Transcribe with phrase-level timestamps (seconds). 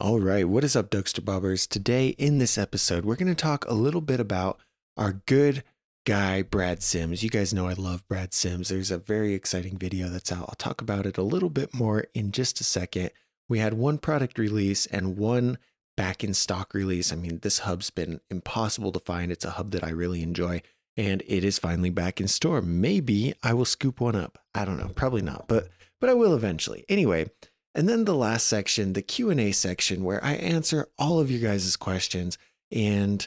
[0.00, 1.68] All right, what is up, Dougster Bobbers?
[1.68, 4.58] Today, in this episode, we're going to talk a little bit about
[4.96, 5.62] our good
[6.06, 7.22] guy, Brad Simms.
[7.22, 8.70] You guys know I love Brad Simms.
[8.70, 10.46] There's a very exciting video that's out.
[10.48, 13.10] I'll talk about it a little bit more in just a second.
[13.46, 15.58] We had one product release and one
[15.98, 17.12] back in stock release.
[17.12, 19.30] I mean, this hub's been impossible to find.
[19.30, 20.62] It's a hub that I really enjoy,
[20.96, 22.62] and it is finally back in store.
[22.62, 24.38] Maybe I will scoop one up.
[24.54, 25.68] I don't know, probably not, but
[26.00, 26.86] but I will eventually.
[26.88, 27.28] Anyway,
[27.74, 31.76] and then the last section, the Q&A section where I answer all of your guys'
[31.76, 32.36] questions
[32.72, 33.26] and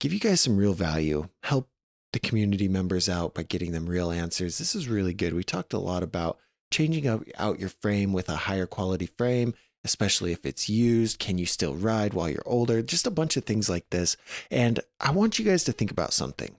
[0.00, 1.68] give you guys some real value, help
[2.12, 4.58] the community members out by getting them real answers.
[4.58, 5.34] This is really good.
[5.34, 6.38] We talked a lot about
[6.70, 11.18] changing out, out your frame with a higher quality frame, especially if it's used.
[11.18, 12.82] Can you still ride while you're older?
[12.82, 14.16] Just a bunch of things like this.
[14.50, 16.56] And I want you guys to think about something.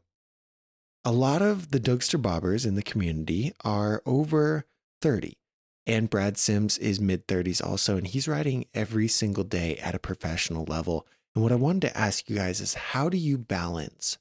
[1.05, 4.65] A lot of the Dougster Bobbers in the community are over
[5.01, 5.38] 30
[5.89, 9.99] and Brad Simms is mid 30s also, and he's riding every single day at a
[9.99, 11.07] professional level.
[11.34, 14.20] And what I wanted to ask you guys is how do you balance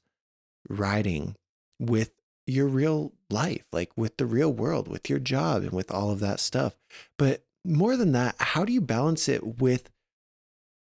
[0.67, 1.35] riding
[1.79, 2.09] with
[2.47, 6.19] your real life, like with the real world, with your job, and with all of
[6.21, 6.75] that stuff?
[7.19, 9.91] But more than that, how do you balance it with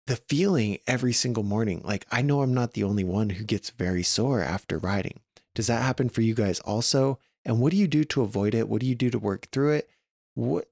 [0.06, 1.80] the feeling every single morning?
[1.82, 5.20] Like, I know I'm not the only one who gets very sore after riding.
[5.54, 7.18] Does that happen for you guys also?
[7.42, 8.68] And what do you do to avoid it?
[8.68, 9.88] What do you do to work through it?
[10.34, 10.68] What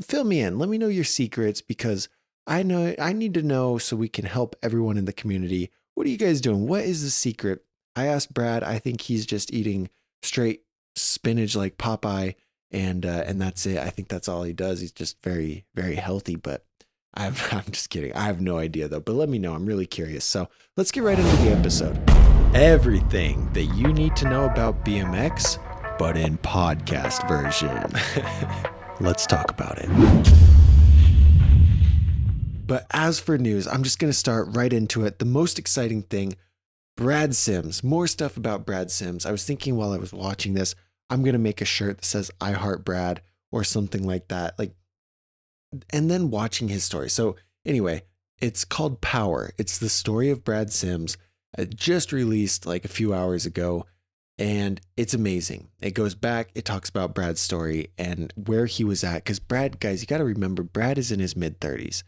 [0.00, 0.58] fill me in.
[0.58, 2.08] Let me know your secrets because
[2.46, 5.70] I know I need to know so we can help everyone in the community.
[5.94, 6.66] What are you guys doing?
[6.66, 7.64] What is the secret?
[7.96, 8.62] I asked Brad.
[8.64, 9.88] I think he's just eating
[10.22, 10.62] straight
[10.96, 12.34] spinach like Popeye,
[12.70, 13.78] and uh, and that's it.
[13.78, 14.80] I think that's all he does.
[14.80, 16.36] He's just very very healthy.
[16.36, 16.66] But
[17.14, 18.12] I'm I'm just kidding.
[18.14, 19.00] I have no idea though.
[19.00, 19.54] But let me know.
[19.54, 20.24] I'm really curious.
[20.24, 21.98] So let's get right into the episode.
[22.54, 25.58] Everything that you need to know about BMX,
[25.98, 27.90] but in podcast version.
[29.00, 29.88] Let's talk about it.
[32.66, 35.18] But as for news, I'm just going to start right into it.
[35.18, 36.36] The most exciting thing
[36.96, 39.26] Brad Simms, more stuff about Brad Simms.
[39.26, 40.74] I was thinking while I was watching this,
[41.10, 43.20] I'm going to make a shirt that says I heart Brad
[43.50, 44.58] or something like that.
[44.58, 44.72] Like,
[45.90, 47.10] and then watching his story.
[47.10, 47.36] So,
[47.66, 48.02] anyway,
[48.40, 49.50] it's called Power.
[49.58, 51.18] It's the story of Brad Simms,
[51.56, 53.86] it just released like a few hours ago
[54.38, 55.68] and it's amazing.
[55.80, 59.24] It goes back, it talks about Brad's story and where he was at.
[59.24, 62.02] Because Brad, guys, you got to remember, Brad is in his mid 30s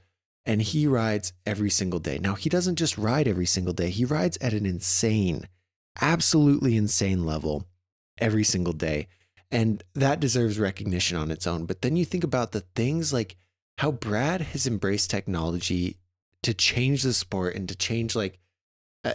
[0.45, 2.19] and he rides every single day.
[2.19, 5.49] Now, he doesn't just ride every single day, he rides at an insane,
[6.01, 7.67] absolutely insane level
[8.19, 9.07] every single day.
[9.51, 11.67] And that deserves recognition on its own.
[11.67, 13.37] But then you think about the things like
[13.79, 15.99] how Brad has embraced technology
[16.43, 18.39] to change the sport and to change, like,
[19.05, 19.13] uh,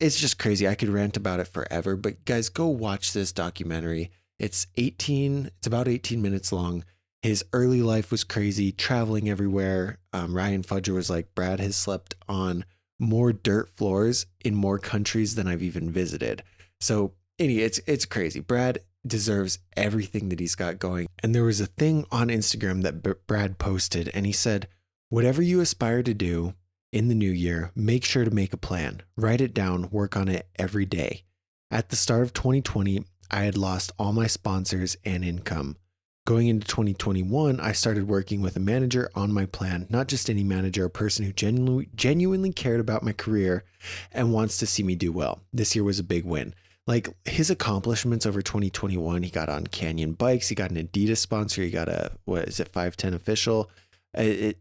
[0.00, 0.68] it's just crazy.
[0.68, 4.10] I could rant about it forever, but guys, go watch this documentary.
[4.38, 6.84] It's 18, it's about 18 minutes long.
[7.22, 9.98] His early life was crazy, traveling everywhere.
[10.12, 12.64] Um, Ryan Fudger was like, Brad has slept on
[12.98, 16.42] more dirt floors in more countries than I've even visited.
[16.80, 18.40] So, anyway, it's it's crazy.
[18.40, 21.06] Brad deserves everything that he's got going.
[21.22, 24.68] And there was a thing on Instagram that B- Brad posted, and he said,
[25.08, 26.54] "Whatever you aspire to do,
[26.96, 30.28] in the new year, make sure to make a plan, write it down, work on
[30.28, 31.24] it every day.
[31.70, 35.76] At the start of 2020, I had lost all my sponsors and income.
[36.24, 40.42] Going into 2021, I started working with a manager on my plan, not just any
[40.42, 43.64] manager, a person who genuinely, genuinely cared about my career
[44.10, 45.42] and wants to see me do well.
[45.52, 46.54] This year was a big win.
[46.86, 51.60] Like his accomplishments over 2021, he got on Canyon bikes, he got an Adidas sponsor,
[51.60, 53.70] he got a, what is it, 510 official.
[54.14, 54.58] It,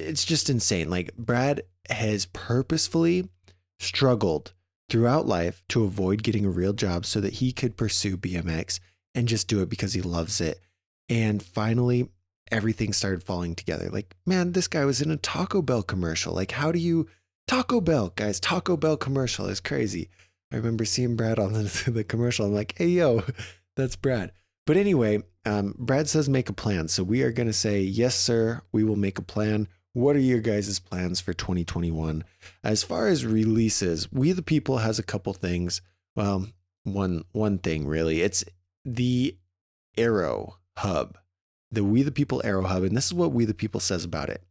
[0.00, 0.90] it's just insane.
[0.90, 3.28] Like Brad has purposefully
[3.78, 4.52] struggled
[4.88, 8.80] throughout life to avoid getting a real job so that he could pursue BMX
[9.14, 10.60] and just do it because he loves it.
[11.08, 12.08] And finally,
[12.50, 13.88] everything started falling together.
[13.90, 16.34] Like, man, this guy was in a Taco Bell commercial.
[16.34, 17.08] Like, how do you
[17.46, 18.40] Taco Bell, guys?
[18.40, 20.08] Taco Bell commercial is crazy.
[20.52, 22.46] I remember seeing Brad on the, the commercial.
[22.46, 23.22] I'm like, hey, yo,
[23.76, 24.32] that's Brad.
[24.66, 26.88] But anyway, um, Brad says make a plan.
[26.88, 29.68] So we are going to say, yes, sir, we will make a plan.
[29.92, 32.24] What are your guys' plans for 2021?
[32.62, 35.82] As far as releases, We the People has a couple things.
[36.14, 36.46] Well,
[36.84, 38.22] one one thing really.
[38.22, 38.44] It's
[38.84, 39.36] the
[39.96, 41.18] Arrow Hub.
[41.72, 44.30] The We the People Arrow Hub, and this is what We the People says about
[44.30, 44.42] it.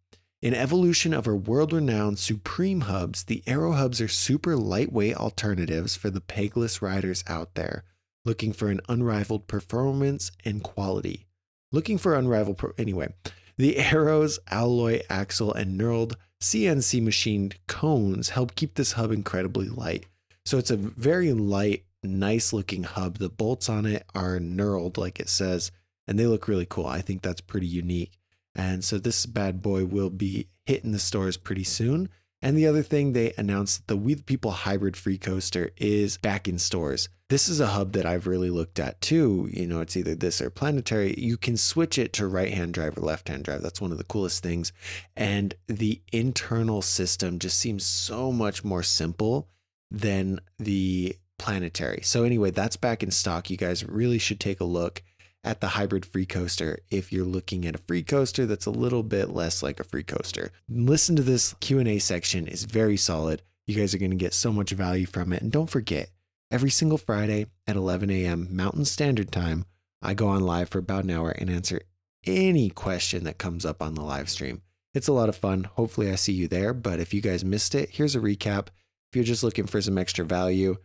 [0.41, 6.09] In evolution of our world-renowned Supreme hubs, the Arrow hubs are super lightweight alternatives for
[6.09, 7.83] the pegless riders out there
[8.25, 11.25] looking for an unrivaled performance and quality.
[11.71, 13.13] Looking for unrivaled pro- anyway.
[13.59, 20.06] The Arrows, alloy axle and knurled CNC machined cones help keep this hub incredibly light.
[20.45, 23.17] So it's a very light, nice looking hub.
[23.17, 25.73] The bolts on it are knurled, like it says,
[26.07, 26.85] and they look really cool.
[26.85, 28.17] I think that's pretty unique.
[28.56, 32.07] And so this bad boy will be hitting the stores pretty soon.
[32.41, 36.47] And the other thing they announced the We the People Hybrid Free Coaster is back
[36.47, 37.09] in stores.
[37.27, 39.50] This is a hub that I've really looked at too.
[39.51, 41.13] You know, it's either this or planetary.
[41.18, 43.62] You can switch it to right hand drive or left hand drive.
[43.62, 44.71] That's one of the coolest things.
[45.15, 49.50] And the internal system just seems so much more simple
[49.92, 52.01] than the planetary.
[52.03, 53.50] So, anyway, that's back in stock.
[53.50, 55.03] You guys really should take a look
[55.44, 59.03] at the hybrid free coaster if you're looking at a free coaster that's a little
[59.03, 60.51] bit less like a free coaster.
[60.68, 63.41] Listen to this Q&A section is very solid.
[63.65, 66.09] You guys are going to get so much value from it and don't forget
[66.51, 68.47] every single Friday at 11 a.m.
[68.51, 69.65] Mountain Standard Time,
[70.01, 71.81] I go on live for about an hour and answer
[72.25, 74.62] any question that comes up on the live stream.
[74.94, 75.65] It's a lot of fun.
[75.65, 78.68] Hopefully I see you there, but if you guys missed it, here's a recap.
[79.12, 80.77] If you're just looking for some extra value,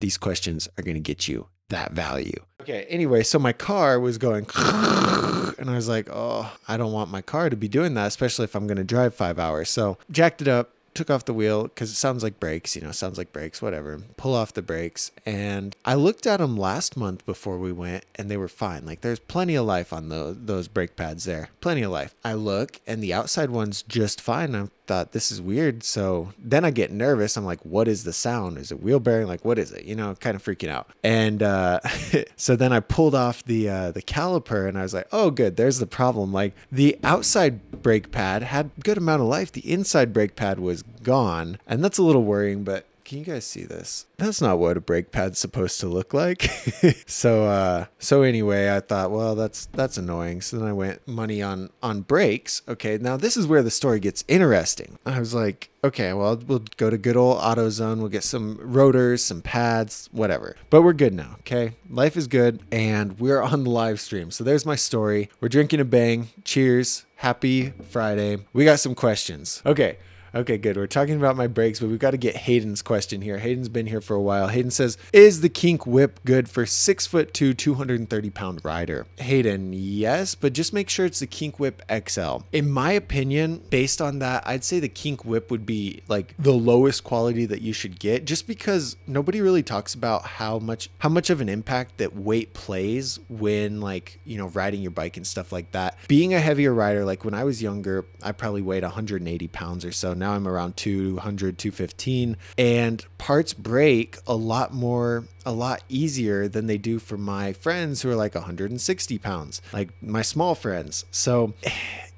[0.00, 2.40] these questions are going to get you that value.
[2.62, 7.10] Okay, anyway, so my car was going, and I was like, oh, I don't want
[7.10, 9.70] my car to be doing that, especially if I'm going to drive five hours.
[9.70, 12.90] So jacked it up, took off the wheel because it sounds like brakes, you know,
[12.90, 14.00] sounds like brakes, whatever.
[14.16, 15.12] Pull off the brakes.
[15.24, 18.86] And I looked at them last month before we went and they were fine.
[18.86, 21.50] Like there's plenty of life on the, those brake pads there.
[21.60, 22.14] Plenty of life.
[22.24, 24.54] I look and the outside one's just fine.
[24.54, 25.82] I thought this is weird.
[25.82, 27.36] So then I get nervous.
[27.36, 28.58] I'm like, what is the sound?
[28.58, 29.26] Is it wheel bearing?
[29.26, 29.84] Like, what is it?
[29.84, 30.90] You know, kind of freaking out.
[31.02, 31.80] And uh,
[32.36, 35.56] so then I pulled off the uh, the caliper and I was like, oh, good.
[35.56, 36.32] There's the problem.
[36.32, 39.52] Like the outside brake pad had good amount of life.
[39.52, 42.64] The inside brake pad was gone, and that's a little worrying.
[42.64, 44.06] But can you guys see this?
[44.16, 46.42] That's not what a brake pad's supposed to look like.
[47.06, 50.40] so uh so anyway, I thought, well, that's that's annoying.
[50.40, 52.62] So then I went money on on brakes.
[52.68, 54.98] Okay, now this is where the story gets interesting.
[55.06, 57.98] I was like, okay, well, we'll go to good old AutoZone.
[57.98, 60.56] We'll get some rotors, some pads, whatever.
[60.68, 61.76] But we're good now, okay?
[61.88, 64.32] Life is good and we're on the live stream.
[64.32, 65.30] So there's my story.
[65.40, 66.30] We're drinking a bang.
[66.42, 67.06] Cheers.
[67.16, 68.38] Happy Friday.
[68.52, 69.62] We got some questions.
[69.64, 69.98] Okay.
[70.34, 70.76] Okay, good.
[70.76, 73.38] We're talking about my brakes, but we've got to get Hayden's question here.
[73.38, 74.48] Hayden's been here for a while.
[74.48, 79.06] Hayden says, Is the kink whip good for six foot two, 230 pound rider?
[79.18, 82.38] Hayden, yes, but just make sure it's the kink whip XL.
[82.52, 86.52] In my opinion, based on that, I'd say the kink whip would be like the
[86.52, 91.08] lowest quality that you should get just because nobody really talks about how much how
[91.08, 95.26] much of an impact that weight plays when like, you know, riding your bike and
[95.26, 95.96] stuff like that.
[96.08, 99.92] Being a heavier rider, like when I was younger, I probably weighed 180 pounds or
[99.92, 100.15] so.
[100.18, 102.36] Now I'm around 200, 215.
[102.58, 108.02] And parts break a lot more, a lot easier than they do for my friends
[108.02, 111.04] who are like 160 pounds, like my small friends.
[111.10, 111.54] So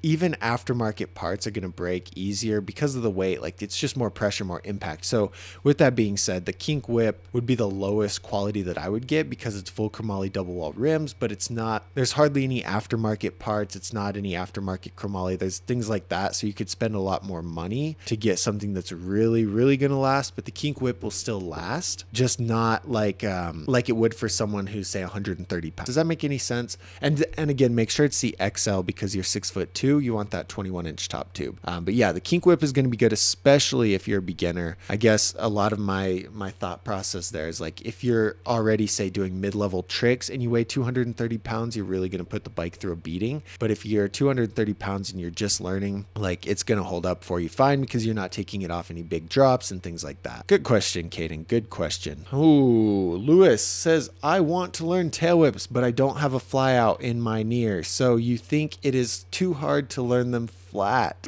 [0.01, 3.41] even aftermarket parts are going to break easier because of the weight.
[3.41, 5.05] Like it's just more pressure, more impact.
[5.05, 5.31] So,
[5.63, 9.07] with that being said, the Kink Whip would be the lowest quality that I would
[9.07, 13.39] get because it's full chromoly double wall rims, but it's not, there's hardly any aftermarket
[13.39, 13.75] parts.
[13.75, 15.37] It's not any aftermarket chromoly.
[15.37, 16.35] There's things like that.
[16.35, 19.91] So, you could spend a lot more money to get something that's really, really going
[19.91, 23.93] to last, but the Kink Whip will still last, just not like, um, like it
[23.93, 25.85] would for someone who's say 130 pounds.
[25.85, 26.77] Does that make any sense?
[27.01, 30.31] And, and again, make sure it's the XL because you're six foot two you want
[30.31, 31.59] that 21 inch top tube.
[31.63, 34.21] Um, but yeah, the kink whip is going to be good, especially if you're a
[34.21, 34.77] beginner.
[34.89, 38.87] I guess a lot of my my thought process there is like if you're already
[38.87, 42.43] say doing mid level tricks and you weigh 230 pounds, you're really going to put
[42.43, 43.41] the bike through a beating.
[43.59, 47.23] But if you're 230 pounds and you're just learning, like it's going to hold up
[47.23, 50.21] for you fine because you're not taking it off any big drops and things like
[50.23, 50.47] that.
[50.47, 51.47] Good question, Kaden.
[51.47, 52.25] Good question.
[52.33, 56.75] Ooh, Lewis says I want to learn tail whips, but I don't have a fly
[56.75, 57.83] out in my near.
[57.83, 61.25] So you think it is too hard hard to learn them flat.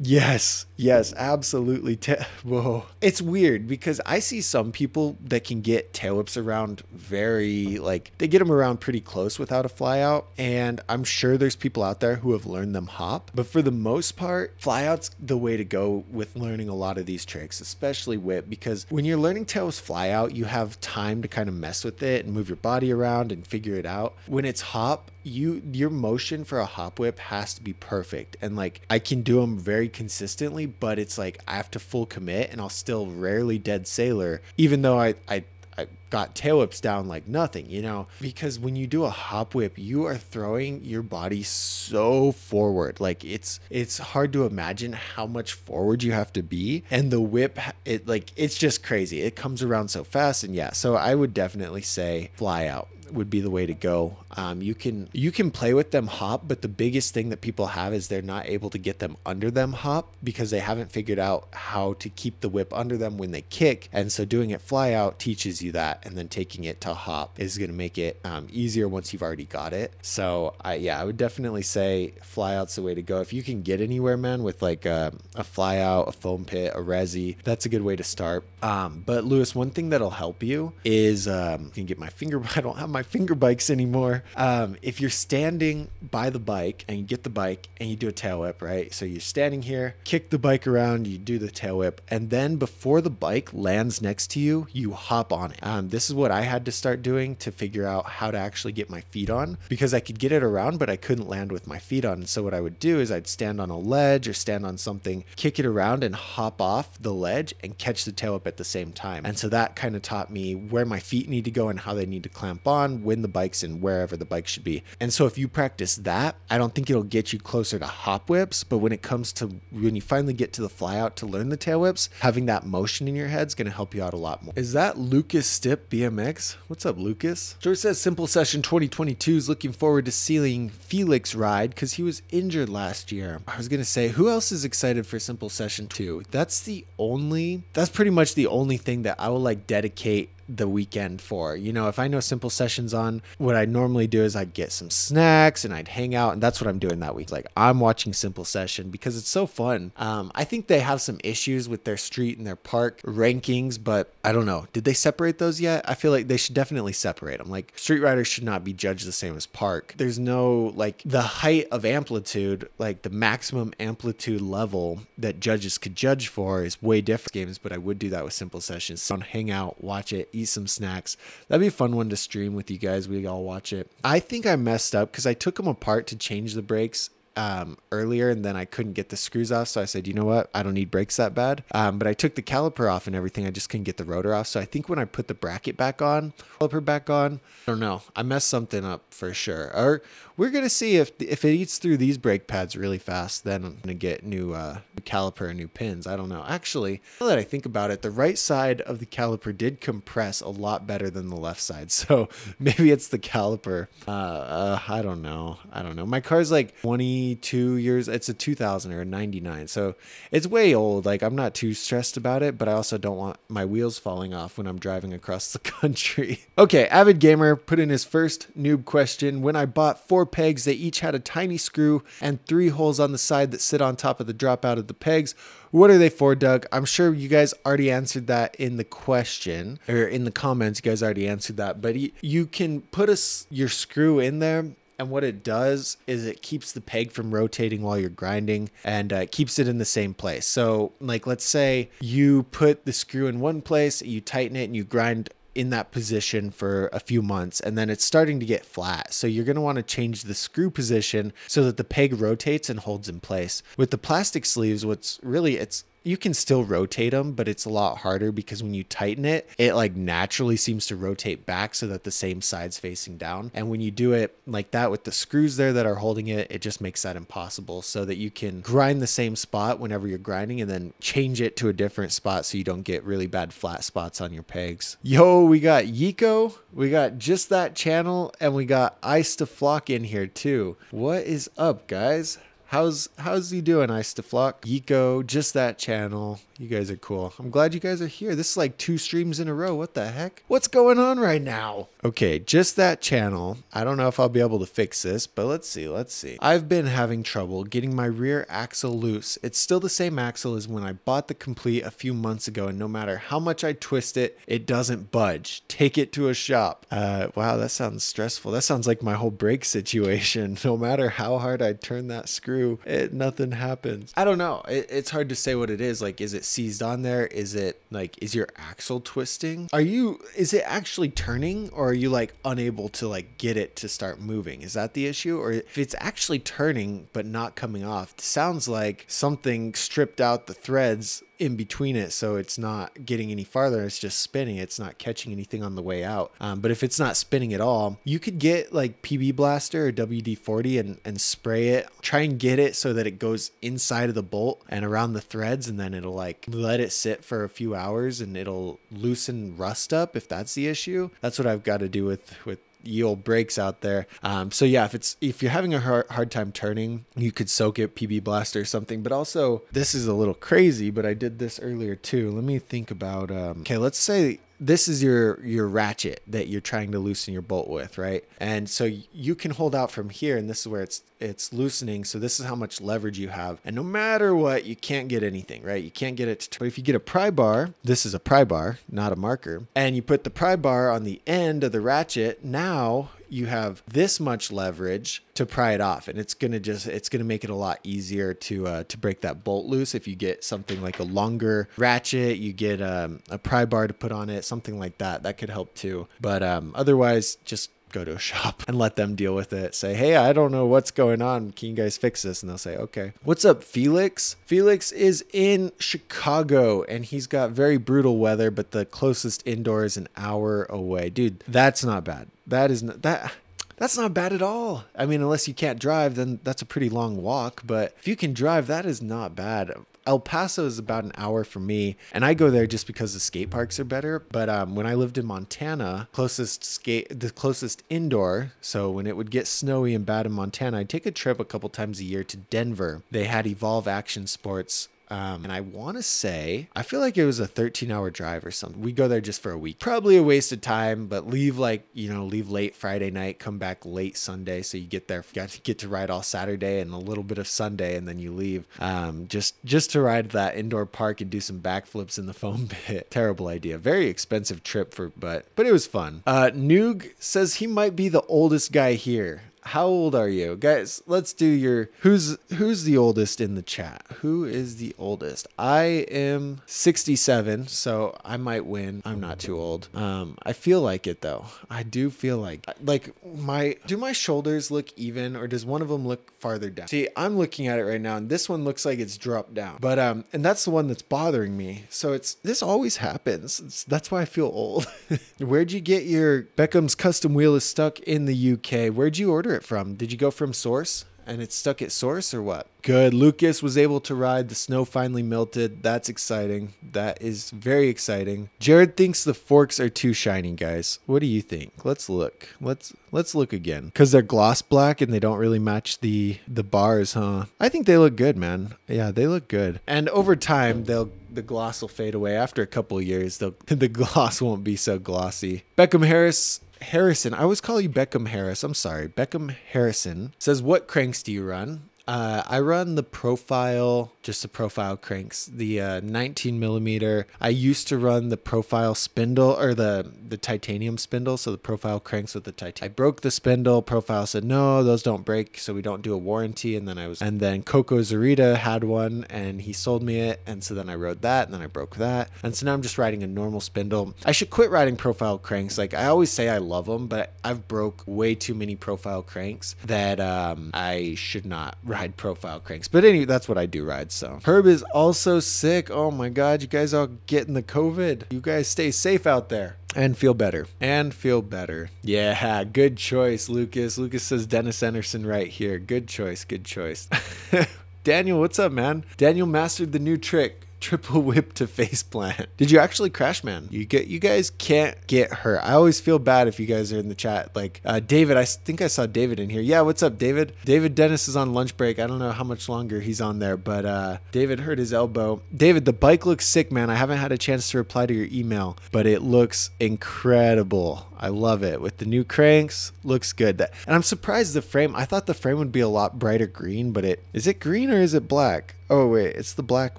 [0.00, 1.96] Yes, yes, absolutely.
[1.96, 2.84] Ta- Whoa.
[3.00, 8.10] It's weird because I see some people that can get tail whips around very, like,
[8.18, 10.24] they get them around pretty close without a flyout.
[10.36, 13.30] And I'm sure there's people out there who have learned them hop.
[13.34, 17.06] But for the most part, flyout's the way to go with learning a lot of
[17.06, 21.48] these tricks, especially whip, because when you're learning tails flyout, you have time to kind
[21.48, 24.16] of mess with it and move your body around and figure it out.
[24.26, 28.56] When it's hop, you your motion for a hop whip has to be perfect and
[28.56, 32.50] like i can do them very consistently but it's like i have to full commit
[32.50, 35.42] and i'll still rarely dead sailor even though i i
[35.76, 39.54] I got tail whips down like nothing, you know, because when you do a hop
[39.54, 43.00] whip, you are throwing your body so forward.
[43.00, 46.84] Like it's it's hard to imagine how much forward you have to be.
[46.90, 49.22] And the whip it like it's just crazy.
[49.22, 53.30] It comes around so fast and yeah, so I would definitely say fly out would
[53.30, 54.16] be the way to go.
[54.36, 57.68] Um, you can you can play with them hop, but the biggest thing that people
[57.68, 61.18] have is they're not able to get them under them hop because they haven't figured
[61.18, 63.88] out how to keep the whip under them when they kick.
[63.92, 66.04] And so doing it fly out teaches you that.
[66.04, 69.22] and then taking it to hop is going to make it um, easier once you've
[69.22, 69.92] already got it.
[70.02, 73.20] So I, yeah, I would definitely say fly out's the way to go.
[73.20, 76.72] If you can get anywhere, man, with like a, a fly out, a foam pit,
[76.74, 78.44] a resi, that's a good way to start.
[78.62, 82.42] Um, but Lewis, one thing that'll help you is um, you can get my finger.
[82.56, 84.22] I don't have my finger bikes anymore.
[84.36, 88.08] Um, if you're standing by the bike and you get the bike and you do
[88.08, 88.94] a tail whip, right?
[88.94, 92.56] So you're standing here, kick the bike around, you do the tail whip, and then
[92.56, 95.58] before the bike lands next to you, you hop on it.
[95.62, 98.72] Um, this is what I had to start doing to figure out how to actually
[98.72, 101.66] get my feet on because I could get it around, but I couldn't land with
[101.66, 102.24] my feet on.
[102.26, 105.24] So what I would do is I'd stand on a ledge or stand on something,
[105.34, 108.64] kick it around, and hop off the ledge and catch the tail whip at the
[108.64, 109.26] same time.
[109.26, 111.94] And so that kind of taught me where my feet need to go and how
[111.94, 114.82] they need to clamp on when the bike's in wherever the bike should be.
[115.00, 118.28] And so if you practice that, I don't think it'll get you closer to hop
[118.28, 121.26] whips, but when it comes to when you finally get to the fly out to
[121.26, 124.02] learn the tail whips, having that motion in your head is going to help you
[124.02, 124.52] out a lot more.
[124.56, 126.56] Is that Lucas Stip BMX?
[126.68, 127.56] What's up, Lucas?
[127.60, 132.22] George says Simple Session 2022 is looking forward to seeing Felix ride because he was
[132.30, 133.40] injured last year.
[133.46, 136.24] I was going to say, who else is excited for Simple Session 2?
[136.30, 140.68] That's the only, that's pretty much the only thing that I will like dedicate the
[140.68, 141.56] weekend for.
[141.56, 144.72] You know, if I know simple sessions on, what I normally do is I'd get
[144.72, 147.32] some snacks and I'd hang out, and that's what I'm doing that week.
[147.32, 149.92] Like I'm watching simple session because it's so fun.
[149.96, 154.12] Um, I think they have some issues with their street and their park rankings, but
[154.22, 154.66] I don't know.
[154.72, 155.88] Did they separate those yet?
[155.88, 157.50] I feel like they should definitely separate them.
[157.50, 159.94] Like street riders should not be judged the same as park.
[159.96, 165.96] There's no like the height of amplitude, like the maximum amplitude level that judges could
[165.96, 169.02] judge for is way different games, but I would do that with simple sessions.
[169.02, 171.16] So hang out, watch it, eat some snacks.
[171.48, 173.08] That'd be a fun one to stream with you guys.
[173.08, 173.90] We all watch it.
[174.02, 177.78] I think I messed up because I took them apart to change the brakes um,
[177.90, 179.68] earlier and then I couldn't get the screws off.
[179.68, 180.50] So I said, you know what?
[180.54, 181.64] I don't need brakes that bad.
[181.72, 183.46] Um, but I took the caliper off and everything.
[183.46, 184.46] I just couldn't get the rotor off.
[184.46, 187.80] So I think when I put the bracket back on, caliper back on, I don't
[187.80, 188.02] know.
[188.14, 189.70] I messed something up for sure.
[189.74, 190.02] Or
[190.36, 193.44] we're gonna see if if it eats through these brake pads really fast.
[193.44, 196.06] Then I'm gonna get new uh, caliper and new pins.
[196.06, 196.44] I don't know.
[196.46, 200.40] Actually, now that I think about it, the right side of the caliper did compress
[200.40, 201.90] a lot better than the left side.
[202.04, 203.86] So maybe it's the caliper.
[204.06, 205.58] Uh, uh, I don't know.
[205.72, 206.04] I don't know.
[206.04, 208.08] My car's like 22 years.
[208.08, 209.94] It's a 2000 or a 99, so
[210.30, 211.06] it's way old.
[211.06, 214.34] Like I'm not too stressed about it, but I also don't want my wheels falling
[214.34, 216.44] off when I'm driving across the country.
[216.58, 219.40] okay, avid gamer put in his first noob question.
[219.40, 223.12] When I bought four pegs, they each had a tiny screw and three holes on
[223.12, 225.34] the side that sit on top of the dropout of the pegs.
[225.70, 226.66] What are they for, Doug?
[226.70, 230.80] I'm sure you guys already answered that in the question or in the comments.
[230.82, 233.18] You guys already answered that, but you can put a,
[233.50, 237.82] your screw in there and what it does is it keeps the peg from rotating
[237.82, 240.46] while you're grinding and uh, keeps it in the same place.
[240.46, 244.76] So, like, let's say you put the screw in one place, you tighten it, and
[244.76, 248.64] you grind in that position for a few months and then it's starting to get
[248.64, 249.12] flat.
[249.12, 252.68] So you're going to want to change the screw position so that the peg rotates
[252.68, 253.62] and holds in place.
[253.76, 257.70] With the plastic sleeves, what's really it's you can still rotate them, but it's a
[257.70, 261.86] lot harder because when you tighten it, it like naturally seems to rotate back so
[261.86, 263.50] that the same side's facing down.
[263.54, 266.50] And when you do it like that with the screws there that are holding it,
[266.50, 270.18] it just makes that impossible so that you can grind the same spot whenever you're
[270.18, 273.52] grinding and then change it to a different spot so you don't get really bad
[273.52, 274.98] flat spots on your pegs.
[275.02, 279.88] Yo, we got Yiko, we got just that channel, and we got Ice to Flock
[279.88, 280.76] in here too.
[280.90, 282.38] What is up, guys?
[282.66, 284.62] How's how's he doing, Ice to Flock?
[284.62, 286.40] Yiko, just that channel.
[286.58, 287.32] You guys are cool.
[287.38, 288.36] I'm glad you guys are here.
[288.36, 289.74] This is like two streams in a row.
[289.74, 290.44] What the heck?
[290.46, 291.88] What's going on right now?
[292.04, 293.58] Okay, just that channel.
[293.72, 295.88] I don't know if I'll be able to fix this, but let's see.
[295.88, 296.38] Let's see.
[296.40, 299.36] I've been having trouble getting my rear axle loose.
[299.42, 302.68] It's still the same axle as when I bought the complete a few months ago,
[302.68, 305.62] and no matter how much I twist it, it doesn't budge.
[305.66, 306.86] Take it to a shop.
[306.90, 308.52] Uh, wow, that sounds stressful.
[308.52, 310.58] That sounds like my whole brake situation.
[310.64, 314.12] No matter how hard I turn that screw, it nothing happens.
[314.16, 314.62] I don't know.
[314.66, 316.00] It, it's hard to say what it is.
[316.00, 317.26] Like, is it seized on there?
[317.26, 319.68] Is it like is your axle twisting?
[319.72, 323.74] Are you is it actually turning or are you like unable to like get it
[323.76, 324.62] to start moving?
[324.62, 325.40] Is that the issue?
[325.40, 330.54] Or if it's actually turning but not coming off, sounds like something stripped out the
[330.54, 334.98] threads in between it so it's not getting any farther it's just spinning it's not
[334.98, 336.32] catching anything on the way out.
[336.40, 339.92] Um, but if it's not spinning at all you could get like pb blaster or
[339.92, 341.88] wd-40 and, and spray it.
[342.02, 345.20] Try and get it so that it goes inside of the bolt and around the
[345.20, 349.56] threads and then it'll like let it sit for a few hours and it'll loosen
[349.56, 351.10] rust up if that's the issue.
[351.20, 354.06] That's what i've got to do with with ye old brakes out there.
[354.22, 357.50] Um, so yeah, if it's if you're having a hard, hard time turning, you could
[357.50, 359.02] soak it PB Blaster or something.
[359.02, 362.30] But also, this is a little crazy, but I did this earlier too.
[362.30, 363.30] Let me think about.
[363.30, 367.42] Um, okay, let's say this is your your ratchet that you're trying to loosen your
[367.42, 368.24] bolt with, right?
[368.38, 372.04] And so you can hold out from here, and this is where it's it's loosening.
[372.04, 375.22] So this is how much leverage you have, and no matter what, you can't get
[375.22, 375.82] anything, right?
[375.82, 376.40] You can't get it.
[376.40, 379.16] To, but if you get a pry bar, this is a pry bar, not a
[379.16, 382.44] marker, and you put the pry bar on the end of the ratchet.
[382.44, 387.08] Now you have this much leverage to pry it off and it's gonna just it's
[387.08, 389.94] gonna make it a lot easier to uh, to break that bolt loose.
[389.94, 393.94] If you get something like a longer ratchet you get um, a pry bar to
[393.94, 396.06] put on it something like that that could help too.
[396.20, 399.74] But um, otherwise just go to a shop and let them deal with it.
[399.74, 401.52] Say, hey, I don't know what's going on.
[401.52, 402.42] Can you guys fix this?
[402.42, 403.12] And they'll say, okay.
[403.22, 404.36] What's up, Felix?
[404.44, 409.96] Felix is in Chicago and he's got very brutal weather, but the closest indoor is
[409.96, 411.08] an hour away.
[411.10, 412.28] Dude, that's not bad.
[412.46, 413.32] That is not that.
[413.76, 414.84] That's not bad at all.
[414.94, 417.62] I mean, unless you can't drive, then that's a pretty long walk.
[417.64, 419.72] But if you can drive, that is not bad.
[420.06, 423.20] El Paso is about an hour for me, and I go there just because the
[423.20, 424.18] skate parks are better.
[424.18, 428.52] But um, when I lived in Montana, closest skate, the closest indoor.
[428.60, 431.44] So when it would get snowy and bad in Montana, I'd take a trip a
[431.44, 433.02] couple times a year to Denver.
[433.10, 437.24] They had Evolve Action Sports um, and I want to say, I feel like it
[437.24, 438.82] was a 13 hour drive or something.
[438.82, 439.78] We go there just for a week.
[439.78, 443.58] Probably a waste of time, but leave like, you know, leave late Friday night, come
[443.58, 444.62] back late Sunday.
[444.62, 447.38] So you get there, got to get to ride all Saturday and a little bit
[447.38, 448.66] of Sunday, and then you leave.
[448.80, 452.66] Um, just, just to ride that indoor park and do some backflips in the foam
[452.86, 453.08] pit.
[453.12, 453.78] Terrible idea.
[453.78, 456.24] Very expensive trip for, but, but it was fun.
[456.26, 460.56] Uh, Noog says he might be the oldest guy here how old are you?
[460.56, 464.04] Guys let's do your who's who's the oldest in the chat?
[464.20, 465.48] Who is the oldest?
[465.58, 469.02] I am 67 so i might win.
[469.04, 469.88] I'm not too old.
[469.94, 471.46] Um i feel like it though.
[471.70, 475.88] I do feel like like my do my shoulders look even or does one of
[475.88, 476.88] them look farther down?
[476.88, 479.78] See i'm looking at it right now and this one looks like it's dropped down.
[479.80, 481.84] But um and that's the one that's bothering me.
[481.88, 483.60] So it's this always happens.
[483.60, 484.86] It's, that's why i feel old.
[485.38, 489.53] Where'd you get your beckham's custom wheel is stuck in the uk where'd you order
[489.54, 489.94] it from?
[489.94, 492.66] Did you go from source and it's stuck at source or what?
[492.82, 493.14] Good.
[493.14, 494.48] Lucas was able to ride.
[494.48, 495.82] The snow finally melted.
[495.82, 496.74] That's exciting.
[496.82, 498.50] That is very exciting.
[498.58, 500.98] Jared thinks the forks are too shiny, guys.
[501.06, 501.84] What do you think?
[501.84, 502.48] Let's look.
[502.60, 503.90] Let's let's look again.
[503.94, 507.46] Cuz they're gloss black and they don't really match the the bars, huh?
[507.58, 508.74] I think they look good, man.
[508.86, 509.80] Yeah, they look good.
[509.86, 513.38] And over time, they'll the gloss will fade away after a couple years.
[513.38, 515.64] They'll, the gloss won't be so glossy.
[515.76, 518.62] Beckham Harris Harrison, I always call you Beckham Harris.
[518.62, 519.08] I'm sorry.
[519.08, 521.88] Beckham Harrison says, What cranks do you run?
[522.06, 527.26] Uh, I run the profile, just the profile cranks, the uh, 19 millimeter.
[527.40, 532.00] I used to run the profile spindle or the the titanium spindle, so the profile
[532.00, 532.92] cranks with the titanium.
[532.92, 533.80] I broke the spindle.
[533.80, 536.76] Profile said no, those don't break, so we don't do a warranty.
[536.76, 540.42] And then I was, and then Coco Zurita had one, and he sold me it,
[540.46, 542.82] and so then I rode that, and then I broke that, and so now I'm
[542.82, 544.14] just riding a normal spindle.
[544.26, 545.78] I should quit riding profile cranks.
[545.78, 549.74] Like I always say, I love them, but I've broke way too many profile cranks
[549.86, 552.88] that um, I should not ride profile cranks.
[552.88, 554.12] But anyway, that's what I do ride.
[554.12, 555.90] So Herb is also sick.
[555.90, 558.32] Oh my God, you guys all getting the COVID.
[558.32, 561.90] You guys stay safe out there and feel better and feel better.
[562.02, 563.98] Yeah, good choice, Lucas.
[563.98, 565.78] Lucas says Dennis Enarson right here.
[565.78, 566.44] Good choice.
[566.44, 567.08] Good choice.
[568.04, 569.04] Daniel, what's up, man?
[569.16, 572.46] Daniel mastered the new trick triple whip to face plant.
[572.58, 573.68] Did you actually crash, man?
[573.70, 575.60] You get you guys can't get hurt.
[575.64, 577.56] I always feel bad if you guys are in the chat.
[577.56, 579.62] Like uh, David, I think I saw David in here.
[579.62, 580.52] Yeah, what's up, David?
[580.64, 581.98] David Dennis is on lunch break.
[581.98, 585.40] I don't know how much longer he's on there, but uh, David hurt his elbow.
[585.56, 586.90] David, the bike looks sick, man.
[586.90, 591.06] I haven't had a chance to reply to your email, but it looks incredible.
[591.24, 592.92] I love it with the new cranks.
[593.02, 593.56] Looks good.
[593.56, 594.94] That, and I'm surprised the frame.
[594.94, 597.90] I thought the frame would be a lot brighter green, but it is it green
[597.90, 598.74] or is it black?
[598.90, 599.98] Oh wait, it's the black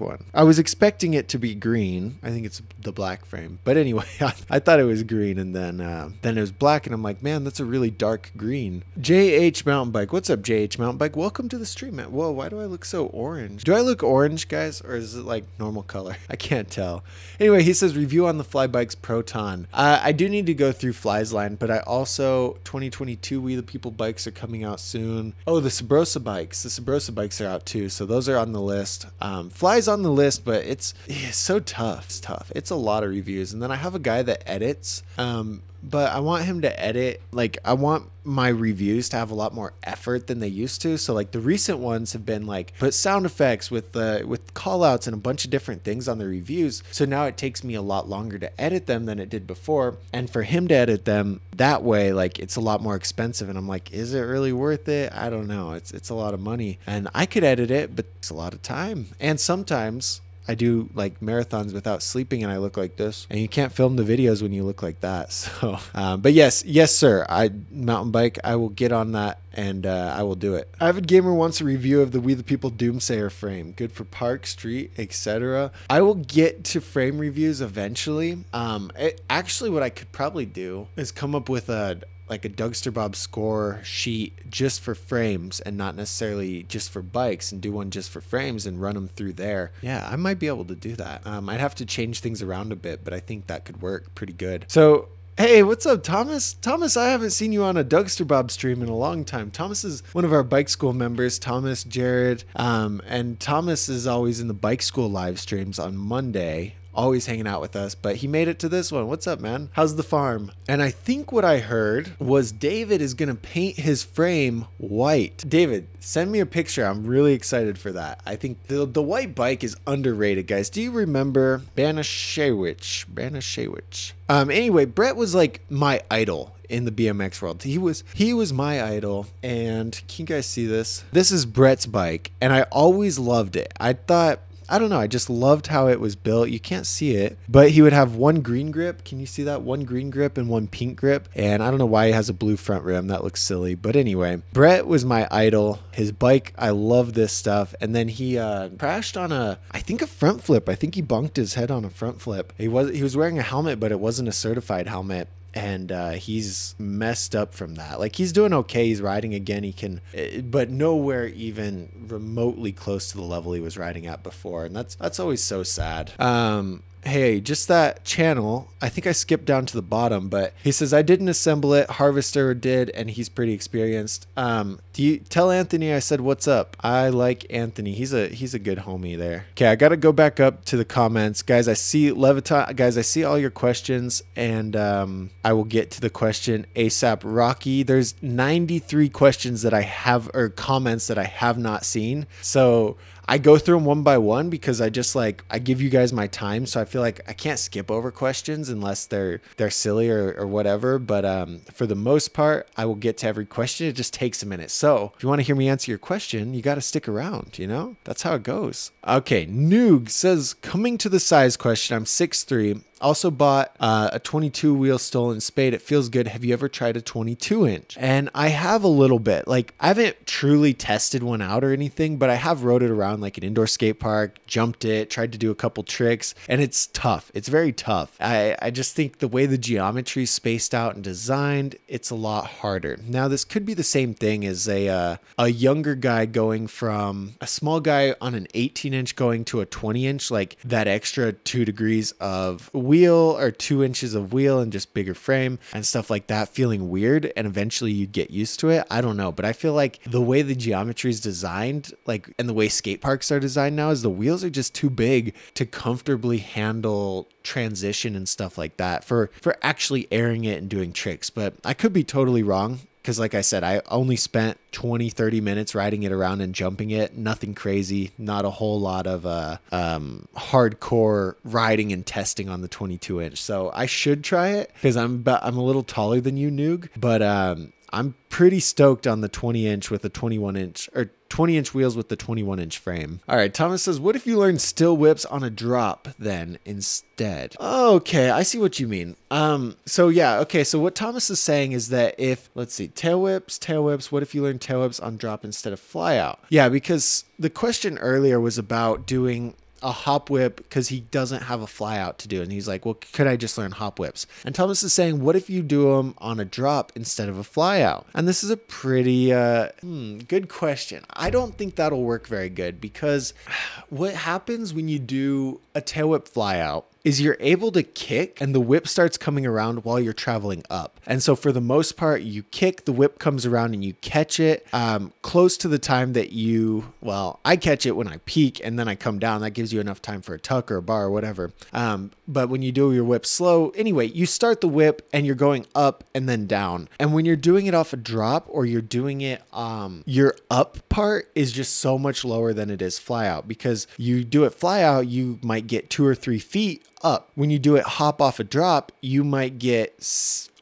[0.00, 0.26] one.
[0.32, 2.20] I was expecting it to be green.
[2.22, 3.58] I think it's the black frame.
[3.66, 6.86] But anyway, I, I thought it was green, and then uh, then it was black,
[6.86, 8.84] and I'm like, man, that's a really dark green.
[9.00, 11.16] JH Mountain Bike, what's up, JH Mountain Bike?
[11.16, 12.12] Welcome to the stream, man.
[12.12, 13.64] Whoa, why do I look so orange?
[13.64, 16.16] Do I look orange, guys, or is it like normal color?
[16.30, 17.02] I can't tell.
[17.40, 19.66] Anyway, he says review on the Flybikes Proton.
[19.72, 23.62] Uh, I do need to go through Fly's line, but I also 2022 We the
[23.62, 25.32] People bikes are coming out soon.
[25.46, 28.60] Oh, the Subrosa bikes, the Subrosa bikes are out too, so those are on the
[28.60, 29.06] list.
[29.22, 32.04] Um, Fly's on the list, but it's, it's so tough.
[32.04, 32.52] It's tough.
[32.54, 33.54] It's a lot of reviews.
[33.54, 35.02] And then I have a guy that edits.
[35.16, 37.22] Um, but I want him to edit.
[37.30, 40.98] Like, I want my reviews to have a lot more effort than they used to.
[40.98, 44.82] So, like, the recent ones have been like put sound effects with the with call
[44.82, 46.82] outs and a bunch of different things on the reviews.
[46.90, 49.96] So now it takes me a lot longer to edit them than it did before.
[50.12, 53.48] And for him to edit them that way, like, it's a lot more expensive.
[53.48, 55.12] And I'm like, is it really worth it?
[55.12, 55.72] I don't know.
[55.72, 58.52] It's it's a lot of money, and I could edit it, but it's a lot
[58.52, 59.06] of time.
[59.20, 63.26] And sometimes I do like marathons without sleeping and I look like this.
[63.30, 65.26] And you can't film the videos when you look like that.
[65.46, 67.24] So, um, but yes, yes, sir.
[67.28, 68.38] I mountain bike.
[68.42, 70.72] I will get on that and uh, I will do it.
[70.80, 73.72] Avid Gamer wants a review of the We the People Doomsayer frame.
[73.72, 75.72] Good for park, street, etc.
[75.88, 78.44] I will get to frame reviews eventually.
[78.52, 82.48] Um, it, actually, what I could probably do is come up with a like a
[82.48, 87.72] Dougster Bob score sheet just for frames and not necessarily just for bikes and do
[87.72, 89.72] one just for frames and run them through there.
[89.80, 91.26] Yeah, I might be able to do that.
[91.26, 94.14] Um, I'd have to change things around a bit, but I think that could work
[94.14, 94.66] pretty good.
[94.68, 95.08] So
[95.38, 96.54] Hey, what's up, Thomas?
[96.54, 99.50] Thomas, I haven't seen you on a Dougster Bob stream in a long time.
[99.50, 104.40] Thomas is one of our bike school members, Thomas, Jared, um, and Thomas is always
[104.40, 108.26] in the bike school live streams on Monday always hanging out with us, but he
[108.26, 109.06] made it to this one.
[109.06, 109.68] What's up, man?
[109.72, 110.50] How's the farm?
[110.66, 115.44] And I think what I heard was David is going to paint his frame white.
[115.48, 116.84] David, send me a picture.
[116.84, 118.20] I'm really excited for that.
[118.26, 120.70] I think the, the white bike is underrated, guys.
[120.70, 123.06] Do you remember Banasiewicz?
[123.06, 124.12] Banasiewicz.
[124.28, 127.62] Um, anyway, Brett was like my idol in the BMX world.
[127.62, 131.04] He was he was my idol and can you guys see this?
[131.12, 133.72] This is Brett's bike and I always loved it.
[133.78, 135.00] I thought I don't know.
[135.00, 136.48] I just loved how it was built.
[136.48, 139.04] You can't see it, but he would have one green grip.
[139.04, 139.62] Can you see that?
[139.62, 141.28] One green grip and one pink grip.
[141.34, 143.08] And I don't know why he has a blue front rim.
[143.08, 143.74] That looks silly.
[143.74, 145.80] But anyway, Brett was my idol.
[145.92, 147.74] His bike, I love this stuff.
[147.80, 150.68] And then he uh, crashed on a, I think a front flip.
[150.68, 152.52] I think he bunked his head on a front flip.
[152.58, 156.10] He was he was wearing a helmet, but it wasn't a certified helmet and uh,
[156.10, 157.98] he's messed up from that.
[157.98, 158.88] Like he's doing okay.
[158.88, 159.64] He's riding again.
[159.64, 164.22] He can, eh, but nowhere even remotely close to the level he was riding at
[164.22, 166.12] before, and that's that's always so sad.
[166.20, 168.68] Um, hey, just that channel.
[168.82, 171.88] I think I skipped down to the bottom, but he says I didn't assemble it.
[171.88, 174.26] Harvester did, and he's pretty experienced.
[174.36, 176.76] Um, do you tell Anthony I said what's up?
[176.80, 177.92] I like Anthony.
[177.92, 179.46] He's a he's a good homie there.
[179.52, 181.68] Okay, I gotta go back up to the comments, guys.
[181.68, 182.98] I see Leviton, guys.
[182.98, 187.20] I see all your questions, and um, I will get to the question ASAP.
[187.24, 192.96] Rocky, there's 93 questions that I have or comments that I have not seen, so
[193.28, 196.12] I go through them one by one because I just like I give you guys
[196.12, 200.08] my time, so I feel like I can't skip over questions unless they're they're silly
[200.08, 200.98] or, or whatever.
[200.98, 203.86] But um, for the most part, I will get to every question.
[203.86, 204.70] It just takes a minute.
[204.70, 207.58] So if you want to hear me answer your question, you got to stick around.
[207.58, 208.92] You know that's how it goes.
[209.06, 211.96] Okay, Noog says coming to the size question.
[211.96, 212.82] I'm six three.
[213.00, 215.74] Also bought uh, a 22 wheel stolen spade.
[215.74, 216.28] It feels good.
[216.28, 217.96] Have you ever tried a 22 inch?
[217.98, 219.46] And I have a little bit.
[219.46, 223.20] Like I haven't truly tested one out or anything, but I have rode it around
[223.20, 226.86] like an indoor skate park, jumped it, tried to do a couple tricks, and it's
[226.88, 227.30] tough.
[227.34, 228.16] It's very tough.
[228.20, 232.14] I I just think the way the geometry is spaced out and designed, it's a
[232.14, 232.98] lot harder.
[233.06, 237.34] Now this could be the same thing as a uh, a younger guy going from
[237.40, 241.32] a small guy on an 18 inch going to a 20 inch, like that extra
[241.32, 246.10] two degrees of wheel or two inches of wheel and just bigger frame and stuff
[246.10, 248.86] like that feeling weird and eventually you'd get used to it.
[248.90, 252.48] I don't know, but I feel like the way the geometry is designed, like and
[252.48, 255.66] the way skate parks are designed now is the wheels are just too big to
[255.66, 261.30] comfortably handle transition and stuff like that for for actually airing it and doing tricks.
[261.30, 265.40] But I could be totally wrong because like i said i only spent 20 30
[265.40, 267.16] minutes riding it around and jumping it.
[267.16, 272.68] Nothing crazy not a whole lot of uh, um, hardcore riding and testing on the
[272.68, 273.40] 22 inch.
[273.40, 276.90] So i should try it because i'm about, i'm a little taller than you noog
[276.94, 281.56] but um, i'm pretty stoked on the 20 inch with the 21 inch or 20
[281.56, 283.20] inch wheels with the 21 inch frame.
[283.28, 287.56] All right, Thomas says, What if you learn still whips on a drop then instead?
[287.60, 289.16] Okay, I see what you mean.
[289.30, 293.20] Um, so yeah, okay, so what Thomas is saying is that if, let's see, tail
[293.20, 296.40] whips, tail whips, what if you learn tail whips on drop instead of fly out?
[296.48, 301.60] Yeah, because the question earlier was about doing a hop whip because he doesn't have
[301.60, 302.42] a fly out to do.
[302.42, 304.26] And he's like, well, could I just learn hop whips?
[304.44, 307.44] And Thomas is saying, what if you do them on a drop instead of a
[307.44, 308.06] fly out?
[308.14, 311.04] And this is a pretty uh, hmm, good question.
[311.10, 313.34] I don't think that'll work very good because
[313.90, 318.40] what happens when you do a tail whip fly out is you're able to kick
[318.40, 320.98] and the whip starts coming around while you're traveling up.
[321.06, 324.40] And so for the most part, you kick, the whip comes around and you catch
[324.40, 328.60] it um, close to the time that you, well, I catch it when I peak
[328.64, 329.42] and then I come down.
[329.42, 331.52] That gives you enough time for a tuck or a bar or whatever.
[331.72, 335.36] Um, but when you do your whip slow, anyway, you start the whip and you're
[335.36, 336.88] going up and then down.
[336.98, 340.88] And when you're doing it off a drop or you're doing it, um, your up
[340.88, 344.50] part is just so much lower than it is fly out because you do it
[344.50, 347.30] fly out, you might get two or three feet up.
[347.34, 350.02] When you do it hop off a drop, you might get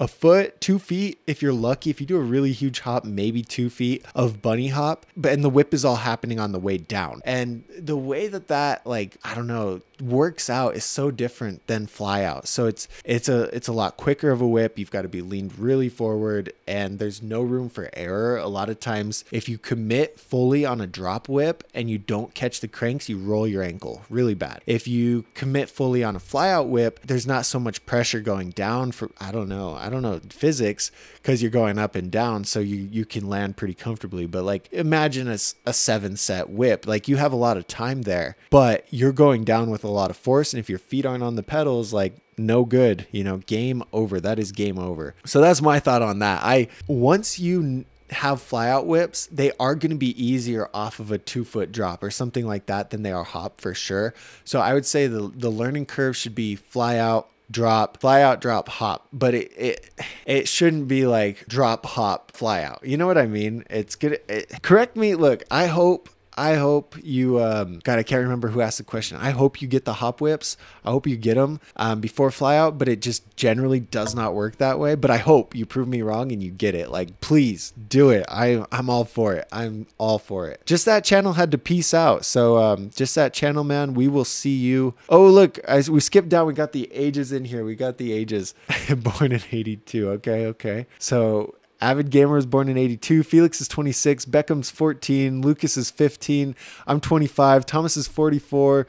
[0.00, 1.90] a foot, two feet, if you're lucky.
[1.90, 5.06] If you do a really huge hop, maybe two feet of bunny hop.
[5.16, 7.20] But and the whip is all happening on the way down.
[7.24, 11.86] And the way that that like I don't know works out is so different than
[11.86, 12.48] fly out.
[12.48, 14.78] So it's it's a it's a lot quicker of a whip.
[14.78, 18.36] You've got to be leaned really forward, and there's no room for error.
[18.36, 22.34] A lot of times, if you commit fully on a drop whip and you don't
[22.34, 24.62] catch the cranks, you roll your ankle really bad.
[24.66, 28.50] If you commit fully on a fly out whip, there's not so much pressure going
[28.50, 32.44] down for I don't know I don't know physics because you're going up and down,
[32.44, 34.26] so you you can land pretty comfortably.
[34.26, 38.02] But like imagine a, a seven set whip, like you have a lot of time
[38.02, 41.22] there, but you're going down with a lot of force, and if your feet aren't
[41.22, 44.20] on the pedals, like no good, you know, game over.
[44.20, 45.14] That is game over.
[45.24, 46.42] So that's my thought on that.
[46.42, 51.18] I once you have flyout whips, they are going to be easier off of a
[51.18, 54.14] two foot drop or something like that than they are hop for sure.
[54.44, 58.40] So I would say the the learning curve should be fly out drop fly out
[58.40, 59.08] drop hop.
[59.12, 59.90] But it it,
[60.26, 62.80] it shouldn't be like drop hop fly out.
[62.84, 63.64] You know what i mean?
[63.70, 68.22] It's good it, correct me look i hope I hope you, um, God, I can't
[68.22, 69.16] remember who asked the question.
[69.18, 70.56] I hope you get the hop whips.
[70.84, 74.58] I hope you get them um, before flyout, but it just generally does not work
[74.58, 74.94] that way.
[74.94, 76.90] But I hope you prove me wrong and you get it.
[76.90, 78.24] Like, please do it.
[78.28, 79.46] I, I'm all for it.
[79.52, 80.64] I'm all for it.
[80.66, 82.24] Just that channel had to peace out.
[82.24, 83.94] So, um, just that channel, man.
[83.94, 84.94] We will see you.
[85.08, 87.64] Oh, look, as we skipped down, we got the ages in here.
[87.64, 88.54] We got the ages.
[88.96, 90.10] Born in 82.
[90.10, 90.86] Okay, okay.
[90.98, 93.22] So, Avid Gamer was born in 82.
[93.24, 94.24] Felix is 26.
[94.24, 95.42] Beckham's 14.
[95.42, 96.56] Lucas is 15.
[96.86, 97.66] I'm 25.
[97.66, 98.86] Thomas is 44.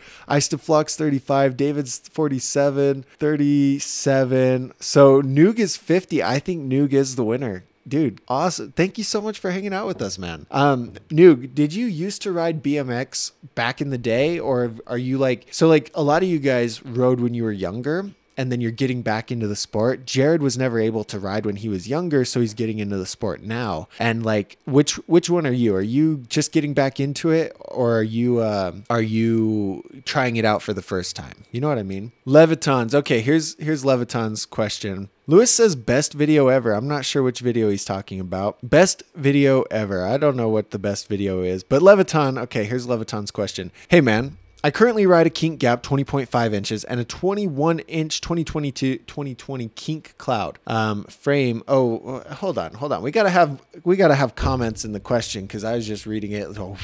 [0.58, 1.58] Flock's 35.
[1.58, 3.03] David's 47.
[3.19, 4.73] 37.
[4.79, 6.23] So Noog is 50.
[6.23, 9.86] I think Noog is the winner dude awesome thank you so much for hanging out
[9.86, 14.39] with us man um noog did you used to ride bmx back in the day
[14.39, 17.51] or are you like so like a lot of you guys rode when you were
[17.51, 20.06] younger and then you're getting back into the sport.
[20.06, 23.06] Jared was never able to ride when he was younger, so he's getting into the
[23.06, 23.88] sport now.
[24.00, 25.76] And like, which which one are you?
[25.76, 30.45] Are you just getting back into it, or are you uh, are you trying it
[30.45, 31.45] out for the first time?
[31.52, 32.12] You know what I mean?
[32.26, 32.93] Levitons.
[32.93, 35.10] Okay, here's here's Leviton's question.
[35.28, 36.74] Lewis says best video ever.
[36.74, 38.58] I'm not sure which video he's talking about.
[38.62, 40.06] Best video ever.
[40.06, 42.38] I don't know what the best video is, but Leviton.
[42.43, 43.71] Okay, here's Leviton's question.
[43.88, 48.97] Hey man, I currently ride a kink gap 20.5 inches and a 21 inch 2022
[48.97, 51.62] 2020 kink cloud um, frame.
[51.67, 53.04] Oh, hold on, hold on.
[53.04, 56.32] We gotta have we gotta have comments in the question because I was just reading
[56.32, 56.47] it.
[56.58, 56.78] Oh,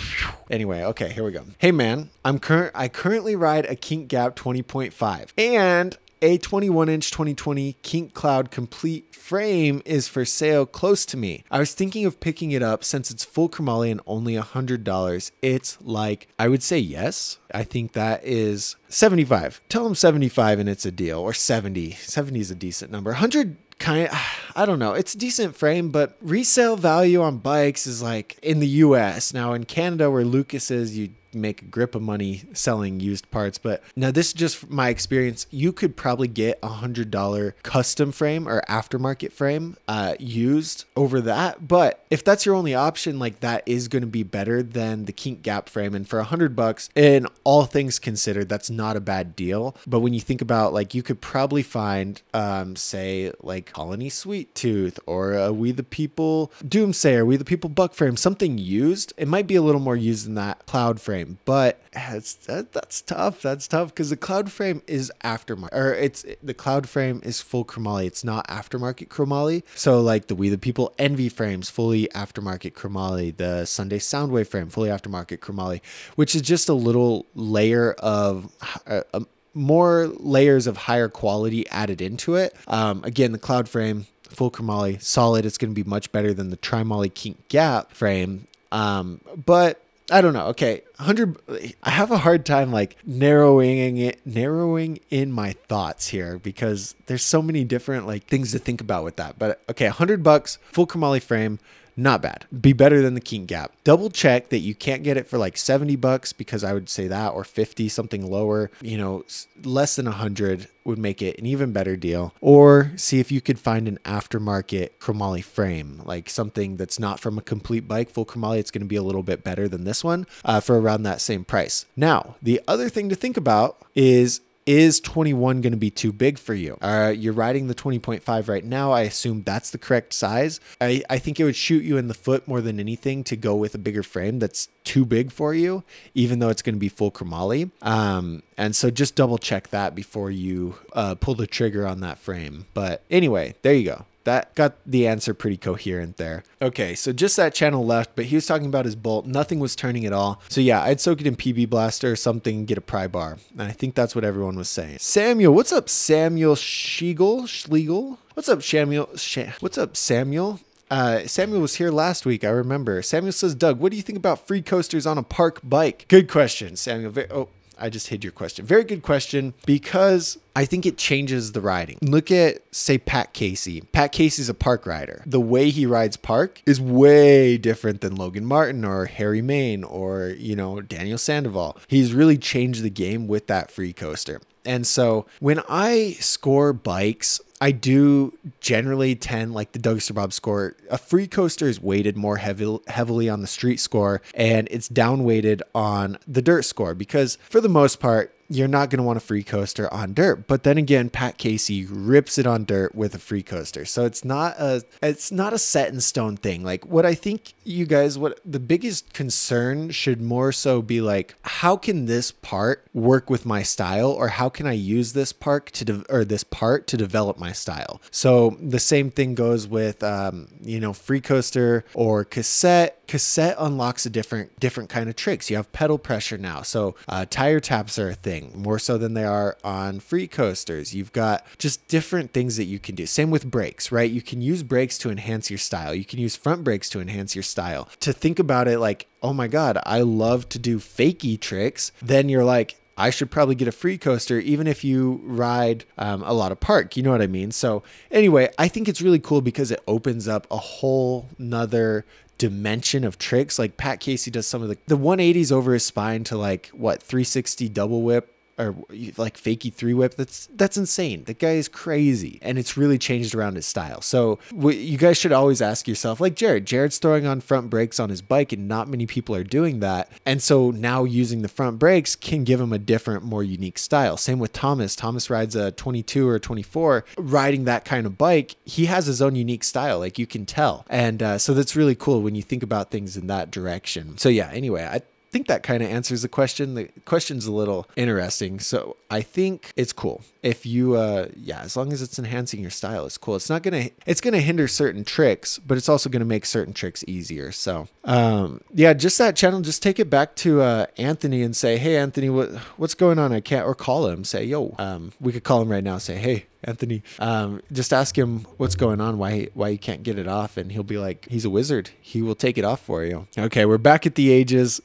[0.52, 1.44] anyway, okay, here we go.
[1.58, 2.72] Hey man, I'm current.
[2.76, 9.16] I currently ride a kink gap 20.5 and a 21 inch 2020 Kink Cloud complete
[9.16, 11.44] frame is for sale close to me.
[11.50, 15.32] I was thinking of picking it up since it's full chromoly and only $100.
[15.42, 17.40] It's like, I would say yes.
[17.54, 19.62] I think that is 75.
[19.70, 21.92] Tell them 75 and it's a deal, or 70.
[21.92, 23.12] 70 is a decent number.
[23.12, 24.14] 100 kind of,
[24.56, 24.94] I don't know.
[24.94, 29.34] It's a decent frame, but resale value on bikes is like in the US.
[29.34, 33.58] Now in Canada where Lucas is, you make a grip of money selling used parts.
[33.58, 35.48] But now this is just my experience.
[35.52, 41.22] You could probably get a hundred dollar custom frame or aftermarket frame uh, used over
[41.22, 41.68] that.
[41.68, 45.14] But if that's your only option, like that is going to be better than the
[45.14, 45.96] Kink Gap frame.
[45.96, 49.76] And for a hundred bucks, in all things considered, that's not a bad deal.
[49.88, 54.54] But when you think about like you could probably find, um, say like Colony Sweet
[54.56, 59.14] Tooth or a We the People Doomsayer, We the People Buck frame, something used.
[59.18, 63.02] It might be a little more used than that Cloud frame but it's, that, that's
[63.02, 63.42] tough.
[63.42, 67.66] That's tough because the cloud frame is aftermarket, or it's the cloud frame is full
[67.66, 68.06] chromoly.
[68.06, 69.64] It's not aftermarket chromoly.
[69.76, 73.36] So like the We the People Envy frames, fully aftermarket chromoly.
[73.36, 75.82] The Sunday Soundwave frame, fully aftermarket chromoly,
[76.16, 78.52] which is just a little layer of.
[78.88, 82.56] Uh, um, more layers of higher quality added into it.
[82.70, 85.46] Um, again, the cloud frame, full chromoly, solid.
[85.46, 88.48] It's going to be much better than the Trimoly Kink Gap frame.
[88.72, 90.48] Um, but I don't know.
[90.48, 91.38] Okay, 100
[91.82, 97.24] I have a hard time like narrowing it narrowing in my thoughts here because there's
[97.24, 99.40] so many different like things to think about with that.
[99.40, 101.60] But okay, 100 bucks, full chromoly frame,
[101.96, 102.46] not bad.
[102.60, 103.74] Be better than the Kink Gap.
[103.84, 107.08] Double check that you can't get it for like 70 bucks because I would say
[107.08, 109.26] that or 50 something lower, you know,
[109.64, 112.34] less than 100 would make it an even better deal.
[112.42, 117.38] Or see if you could find an aftermarket chromoly frame, like something that's not from
[117.38, 118.58] a complete bike, full chromoly.
[118.60, 121.22] It's going to be a little bit better than this one uh, for around that
[121.22, 121.86] same price.
[121.96, 126.38] Now, the other thing to think about is is 21 going to be too big
[126.38, 126.78] for you?
[126.82, 128.92] Uh, you're riding the 20.5 right now.
[128.92, 130.60] I assume that's the correct size.
[130.80, 133.56] I, I think it would shoot you in the foot more than anything to go
[133.56, 136.90] with a bigger frame that's too big for you, even though it's going to be
[136.90, 137.72] full chromoly.
[137.82, 142.18] Um, and so just double check that before you uh, pull the trigger on that
[142.20, 142.66] frame.
[142.74, 144.06] But anyway, there you go.
[144.24, 146.44] That got the answer pretty coherent there.
[146.62, 149.26] Okay, so just that channel left, but he was talking about his bolt.
[149.26, 150.42] Nothing was turning at all.
[150.50, 153.38] So yeah, I'd soak it in PB Blaster or something, get a pry bar.
[153.54, 155.00] And I think that's what everyone was saying.
[155.00, 157.48] Samuel, what's up, Samuel Schlegel?
[157.48, 158.20] Schlegel?
[158.34, 159.10] What's up, Samuel?
[159.18, 160.60] Sh- what's up, Samuel?
[160.90, 162.44] Uh, Samuel was here last week.
[162.44, 163.02] I remember.
[163.02, 166.06] Samuel says, Doug, what do you think about free coasters on a park bike?
[166.10, 167.14] Good question, Samuel.
[167.32, 167.50] Oh,
[167.82, 168.66] I just hid your question.
[168.66, 171.98] Very good question because I think it changes the riding.
[172.02, 173.82] Look at, say, Pat Casey.
[173.82, 175.24] Pat Casey's a park rider.
[175.26, 180.36] The way he rides park is way different than Logan Martin or Harry Main or,
[180.38, 181.78] you know, Daniel Sandoval.
[181.88, 184.42] He's really changed the game with that free coaster.
[184.66, 190.76] And so when I score bikes, I do generally tend like the Dougster Bob score.
[190.90, 195.24] A free coaster is weighted more heavy, heavily on the street score and it's down
[195.24, 199.18] weighted on the dirt score because for the most part, you're not going to want
[199.18, 200.46] a free coaster on dirt.
[200.46, 203.86] But then again, Pat Casey rips it on dirt with a free coaster.
[203.86, 206.64] So it's not a it's not a set in stone thing.
[206.64, 211.36] Like what I think you guys what the biggest concern should more so be like
[211.44, 215.72] how can this part work with my style or how can I use this park
[215.72, 218.02] to de- or this part to develop my style.
[218.12, 224.06] So the same thing goes with um, you know free coaster or cassette cassette unlocks
[224.06, 225.50] a different different kind of tricks.
[225.50, 229.16] You have pedal pressure now, so uh, tire taps are a thing more so than
[229.16, 230.96] they are on free coasters.
[230.96, 233.06] You've got just different things that you can do.
[233.06, 234.10] Same with brakes, right?
[234.10, 235.94] You can use brakes to enhance your style.
[235.94, 237.90] You can use front brakes to enhance your style.
[238.00, 241.92] To think about it like, oh my god, I love to do fakey tricks.
[242.02, 246.22] Then you're like, I should probably get a free coaster, even if you ride um,
[246.22, 246.96] a lot of park.
[246.96, 247.52] You know what I mean?
[247.52, 252.06] So, anyway, I think it's really cool because it opens up a whole nother
[252.38, 253.58] dimension of tricks.
[253.58, 257.02] Like Pat Casey does some of the the 180s over his spine to like what
[257.02, 258.76] 360 double whip or
[259.18, 260.16] like fakey three whip.
[260.16, 261.24] That's that's insane.
[261.26, 264.02] The guy is crazy, and it's really changed around his style.
[264.02, 266.66] So you guys should always ask yourself, like Jared.
[266.66, 270.12] Jared's throwing on front brakes on his bike, and not many people are doing that.
[270.26, 274.18] And so now using the front brakes can give him a different, more unique style.
[274.18, 274.96] Same with Thomas.
[274.96, 277.06] Thomas rides a 22 or 24.
[277.18, 280.00] Riding that kind of bike, he has his own unique style.
[280.00, 283.18] Like you can tell, and uh, so that's really cool when you think about things
[283.18, 284.18] in that direction.
[284.18, 284.50] So yeah.
[284.52, 286.76] Anyway, I think that kind of answers the question.
[286.76, 288.60] The question's a little interesting.
[288.60, 290.24] So I think it's cool.
[290.44, 293.36] If you uh yeah, as long as it's enhancing your style, it's cool.
[293.36, 297.04] It's not gonna it's gonna hinder certain tricks, but it's also gonna make certain tricks
[297.08, 297.52] easier.
[297.52, 301.78] So um yeah, just that channel, just take it back to uh Anthony and say,
[301.78, 303.32] Hey Anthony, what what's going on?
[303.32, 306.18] I can't or call him, say, yo, um, we could call him right now, say,
[306.18, 307.04] Hey, Anthony.
[307.20, 310.72] Um, just ask him what's going on, why why you can't get it off, and
[310.72, 311.90] he'll be like, he's a wizard.
[312.02, 313.28] He will take it off for you.
[313.38, 314.82] Okay, we're back at the ages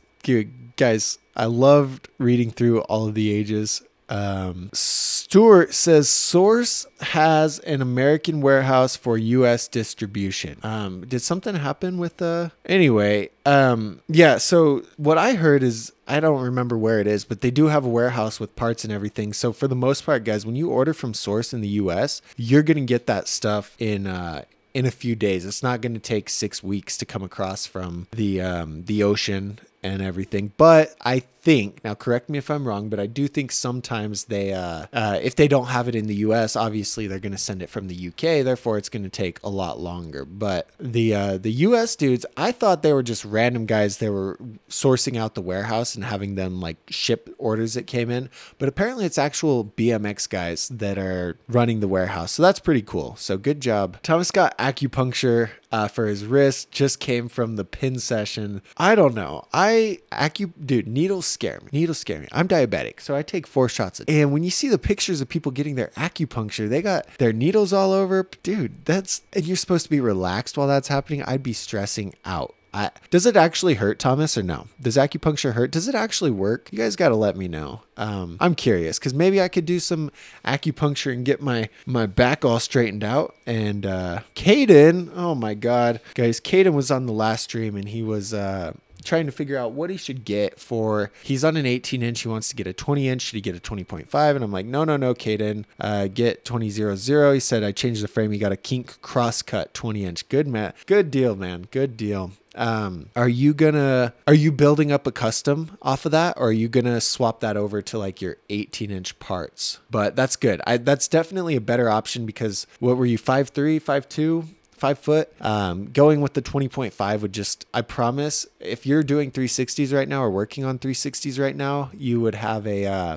[0.77, 3.83] guys, I loved reading through all of the ages.
[4.09, 9.67] Um, Stuart says Source has an American warehouse for U.S.
[9.67, 10.61] distribution.
[10.63, 12.53] Um, did something happen with the?
[12.67, 14.39] Anyway, um, yeah.
[14.39, 17.85] So what I heard is I don't remember where it is, but they do have
[17.85, 19.33] a warehouse with parts and everything.
[19.33, 22.63] So for the most part, guys, when you order from Source in the U.S., you're
[22.63, 25.47] gonna get that stuff in uh, in a few days.
[25.47, 29.59] It's not going to take six weeks to come across from the um, the ocean
[29.93, 30.53] and everything.
[30.57, 34.53] But I think now, correct me if I'm wrong, but I do think sometimes they,
[34.53, 37.63] uh, uh, if they don't have it in the U.S., obviously they're going to send
[37.63, 38.43] it from the U.K.
[38.43, 40.25] Therefore, it's going to take a lot longer.
[40.25, 41.95] But the uh, the U.S.
[41.95, 43.99] dudes, I thought they were just random guys.
[43.99, 48.29] They were sourcing out the warehouse and having them like ship orders that came in.
[48.59, 52.33] But apparently, it's actual BMX guys that are running the warehouse.
[52.33, 53.15] So that's pretty cool.
[53.15, 54.03] So good job.
[54.03, 58.63] Thomas got acupuncture uh, for his wrist just came from the pin session.
[58.77, 59.47] I don't know.
[59.53, 61.69] I acu dude, needles scare me.
[61.73, 62.29] Needles scare me.
[62.33, 64.01] I'm diabetic, so I take four shots.
[64.09, 67.73] And when you see the pictures of people getting their acupuncture, they got their needles
[67.75, 68.27] all over.
[68.43, 71.23] Dude, that's and you're supposed to be relaxed while that's happening.
[71.23, 72.55] I'd be stressing out.
[72.75, 74.67] I, does it actually hurt, Thomas, or no?
[74.81, 75.71] Does acupuncture hurt?
[75.71, 76.69] Does it actually work?
[76.71, 77.81] You guys got to let me know.
[77.97, 80.11] Um, I'm curious because maybe I could do some
[80.45, 83.35] acupuncture and get my my back all straightened out.
[83.47, 88.03] And uh, Caden, oh my God, guys, Caden was on the last stream and he
[88.03, 88.75] was uh,
[89.07, 92.29] trying to figure out what he should get for he's on an 18 inch he
[92.29, 94.85] wants to get a 20 inch should he get a 20.5 and i'm like no
[94.85, 98.33] no no Caden uh, get 2000 he said i changed the frame.
[98.33, 100.29] He got a kink cross cut 20 inch.
[100.29, 102.33] Good man good deal man good deal.
[102.55, 106.53] Um, are you gonna are you building up a custom off of that or are
[106.53, 109.81] you gonna swap that over to like your 18 inch parts?
[109.91, 110.63] But that's good.
[110.67, 114.47] I, that's definitely a better option because what were you 5'3 5'2
[114.77, 115.33] five foot.
[115.41, 120.23] Um, going with the 20.5 would just, I promise, if you're doing 360s right now
[120.23, 123.17] or working on 360s right now, you would have a, uh,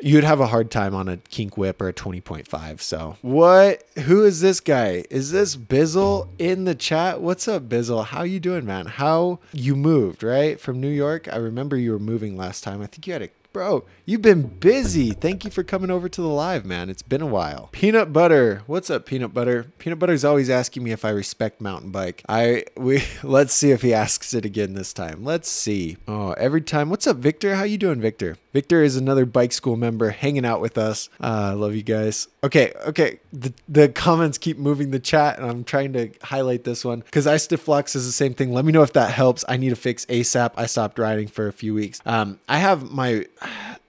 [0.00, 2.80] you would have a hard time on a kink whip or a 20.5.
[2.80, 5.04] So what, who is this guy?
[5.10, 7.20] Is this Bizzle in the chat?
[7.20, 8.06] What's up, Bizzle?
[8.06, 8.86] How you doing, man?
[8.86, 10.60] How you moved, right?
[10.60, 11.28] From New York?
[11.32, 12.80] I remember you were moving last time.
[12.82, 15.10] I think you had a Bro, you've been busy.
[15.10, 16.88] Thank you for coming over to the live, man.
[16.88, 17.68] It's been a while.
[17.72, 18.62] Peanut butter.
[18.66, 19.72] What's up, peanut butter?
[19.78, 22.22] Peanut butter's always asking me if I respect mountain bike.
[22.28, 25.24] I we let's see if he asks it again this time.
[25.24, 25.96] Let's see.
[26.06, 26.90] Oh, every time.
[26.90, 27.56] What's up, Victor?
[27.56, 28.36] How you doing, Victor?
[28.52, 31.08] Victor is another bike school member hanging out with us.
[31.20, 32.28] Uh, love you guys.
[32.42, 33.20] Okay, okay.
[33.32, 37.26] The, the comments keep moving the chat, and I'm trying to highlight this one because
[37.26, 38.52] I stiff flux is the same thing.
[38.52, 39.44] Let me know if that helps.
[39.48, 40.52] I need to fix ASAP.
[40.56, 42.00] I stopped riding for a few weeks.
[42.04, 43.26] Um, I have my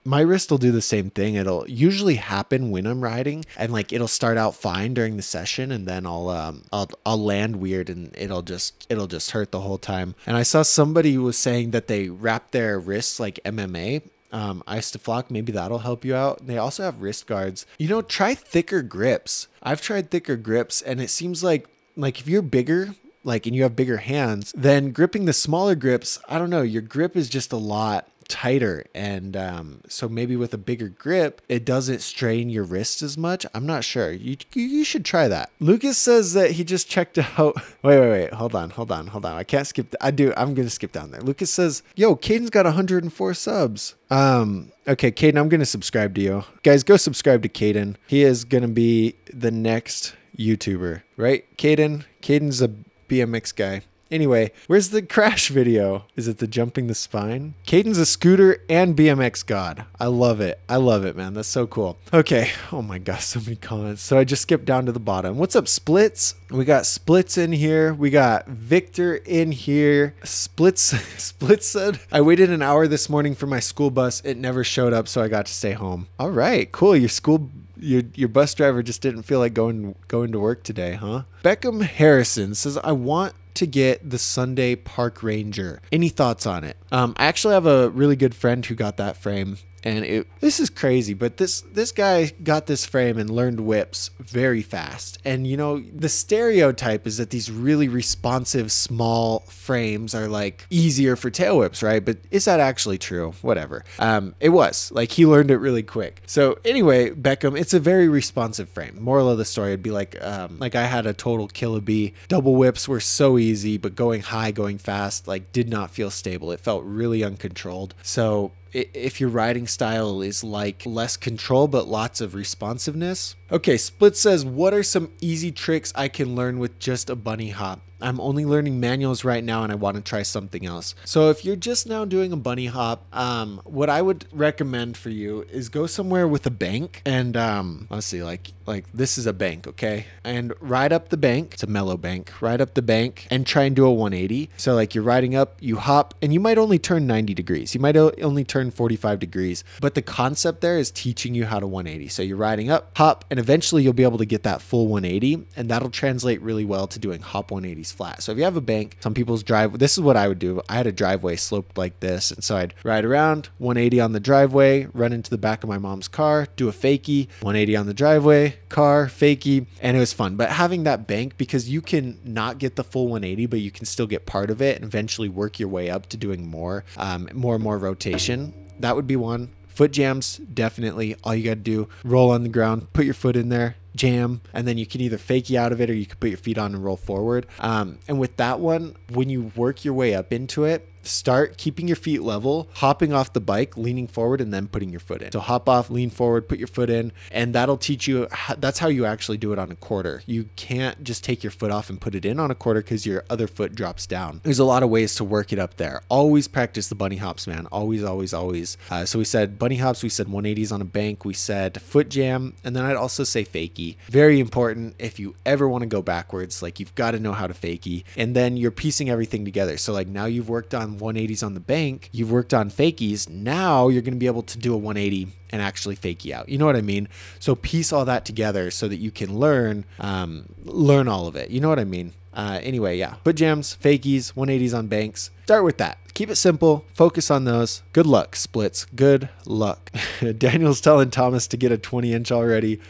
[0.04, 1.34] my wrist will do the same thing.
[1.34, 5.70] It'll usually happen when I'm riding, and like it'll start out fine during the session,
[5.70, 9.60] and then I'll um I'll I'll land weird, and it'll just it'll just hurt the
[9.60, 10.14] whole time.
[10.26, 14.02] And I saw somebody was saying that they wrap their wrists like MMA.
[14.32, 16.46] Um, Isoflock, maybe that'll help you out.
[16.46, 17.66] They also have wrist guards.
[17.78, 19.46] You know, try thicker grips.
[19.62, 23.62] I've tried thicker grips, and it seems like like if you're bigger, like and you
[23.62, 27.52] have bigger hands, then gripping the smaller grips, I don't know, your grip is just
[27.52, 32.64] a lot tighter and um, so maybe with a bigger grip it doesn't strain your
[32.64, 33.46] wrist as much.
[33.54, 34.12] I'm not sure.
[34.12, 35.50] You, you should try that.
[35.60, 38.32] Lucas says that he just checked out wait wait wait.
[38.34, 39.36] Hold on hold on hold on.
[39.36, 41.20] I can't skip i do i'm gonna skip down there.
[41.20, 43.94] Lucas says yo caden's got 104 subs.
[44.10, 46.44] Um okay caden i'm gonna subscribe to you.
[46.62, 47.96] Guys go subscribe to caden.
[48.06, 51.44] He is gonna be the next youtuber right?
[51.56, 52.70] Caden caden's a
[53.08, 53.82] bmx guy
[54.12, 56.04] Anyway, where's the crash video?
[56.16, 57.54] Is it the jumping the spine?
[57.64, 59.86] Caden's a scooter and BMX god.
[59.98, 60.60] I love it.
[60.68, 61.32] I love it, man.
[61.32, 61.96] That's so cool.
[62.12, 62.50] Okay.
[62.70, 64.02] Oh my gosh, so many comments.
[64.02, 65.38] So I just skipped down to the bottom.
[65.38, 66.34] What's up, Splits?
[66.50, 67.94] We got Splits in here.
[67.94, 70.14] We got Victor in here.
[70.24, 70.82] Splits
[71.16, 74.20] Splits said, I waited an hour this morning for my school bus.
[74.26, 76.08] It never showed up, so I got to stay home.
[76.18, 76.94] All right, cool.
[76.94, 77.50] Your school
[77.82, 81.22] your your bus driver just didn't feel like going going to work today, huh?
[81.42, 85.80] Beckham Harrison says, I want to get the Sunday Park Ranger.
[85.90, 86.76] Any thoughts on it?
[86.90, 90.60] Um, I actually have a really good friend who got that frame and it this
[90.60, 95.18] is crazy but this this guy got this frame and learned whips very fast.
[95.24, 101.16] And you know the stereotype is that these really responsive small frames are like easier
[101.16, 102.04] for tail whips right?
[102.04, 103.34] But is that actually true?
[103.42, 103.84] Whatever.
[103.98, 104.90] Um it was.
[104.92, 106.22] Like he learned it really quick.
[106.26, 108.98] So anyway beckham it's a very responsive frame.
[109.00, 112.10] Moral of the story would be like um like i had a total Killabee.
[112.28, 116.52] Double whips were so easy but going high going fast like did not feel stable.
[116.52, 117.94] It felt really uncontrolled.
[118.02, 123.36] So if your riding style is like less control but lots of responsiveness.
[123.50, 127.50] Okay, Split says, What are some easy tricks I can learn with just a bunny
[127.50, 127.80] hop?
[128.02, 130.94] I'm only learning manuals right now and I want to try something else.
[131.04, 135.10] So if you're just now doing a bunny hop, um, what I would recommend for
[135.10, 139.26] you is go somewhere with a bank and um, let's see, like like this is
[139.26, 140.06] a bank, okay?
[140.24, 141.54] And ride up the bank.
[141.54, 142.32] It's a mellow bank.
[142.40, 144.50] Ride up the bank and try and do a 180.
[144.56, 147.74] So like you're riding up, you hop, and you might only turn 90 degrees.
[147.74, 149.64] You might only turn 45 degrees.
[149.80, 152.08] But the concept there is teaching you how to 180.
[152.08, 155.46] So you're riding up, hop, and eventually you'll be able to get that full 180,
[155.56, 157.50] and that'll translate really well to doing hop
[157.92, 158.22] 180s flat.
[158.22, 160.60] So if you have a bank, some people's drive this is what I would do.
[160.68, 164.20] I had a driveway sloped like this, and so I'd ride around 180 on the
[164.20, 167.94] driveway, run into the back of my mom's car, do a fakie, 180 on the
[167.94, 170.36] driveway, car, fakie, and it was fun.
[170.36, 173.86] But having that bank because you can not get the full 180, but you can
[173.86, 177.28] still get part of it and eventually work your way up to doing more, um,
[177.32, 178.54] more and more rotation.
[178.80, 179.50] That would be one.
[179.68, 181.16] Foot jams, definitely.
[181.24, 184.40] All you got to do, roll on the ground, put your foot in there, jam,
[184.52, 186.38] and then you can either fake you out of it or you can put your
[186.38, 187.46] feet on and roll forward.
[187.60, 191.86] Um, and with that one, when you work your way up into it, start keeping
[191.88, 195.32] your feet level, hopping off the bike, leaning forward, and then putting your foot in.
[195.32, 198.28] So hop off, lean forward, put your foot in, and that'll teach you.
[198.58, 200.22] That's how you actually do it on a quarter.
[200.26, 203.06] You can't just take your foot off and put it in on a quarter because
[203.06, 204.40] your other foot drops down.
[204.44, 206.02] There's a lot of ways to work it up there.
[206.08, 207.66] Always practice the bunny hops, man.
[207.72, 208.76] Always, always, always.
[208.90, 212.08] Uh, so we said bunny hops, we said 180s on a bank, we said foot
[212.08, 213.96] jam, and then I'd also say fakie.
[214.08, 217.46] Very important if you ever want to go backwards, like you've got to know how
[217.46, 219.76] to fakie, and then you're piecing everything together.
[219.76, 223.28] So like now you've worked on 180s on the bank, you've worked on fakies.
[223.28, 226.48] Now you're going to be able to do a 180 and actually fakie out.
[226.48, 227.08] You know what I mean?
[227.38, 231.50] So piece all that together so that you can learn um, learn all of it.
[231.50, 232.12] You know what I mean?
[232.34, 235.30] Uh, anyway, yeah, foot jams, fakies, 180s on banks.
[235.44, 235.98] Start with that.
[236.14, 236.84] Keep it simple.
[236.94, 237.82] Focus on those.
[237.92, 238.86] Good luck, splits.
[238.86, 239.90] Good luck.
[240.38, 242.80] Daniel's telling Thomas to get a 20 inch already.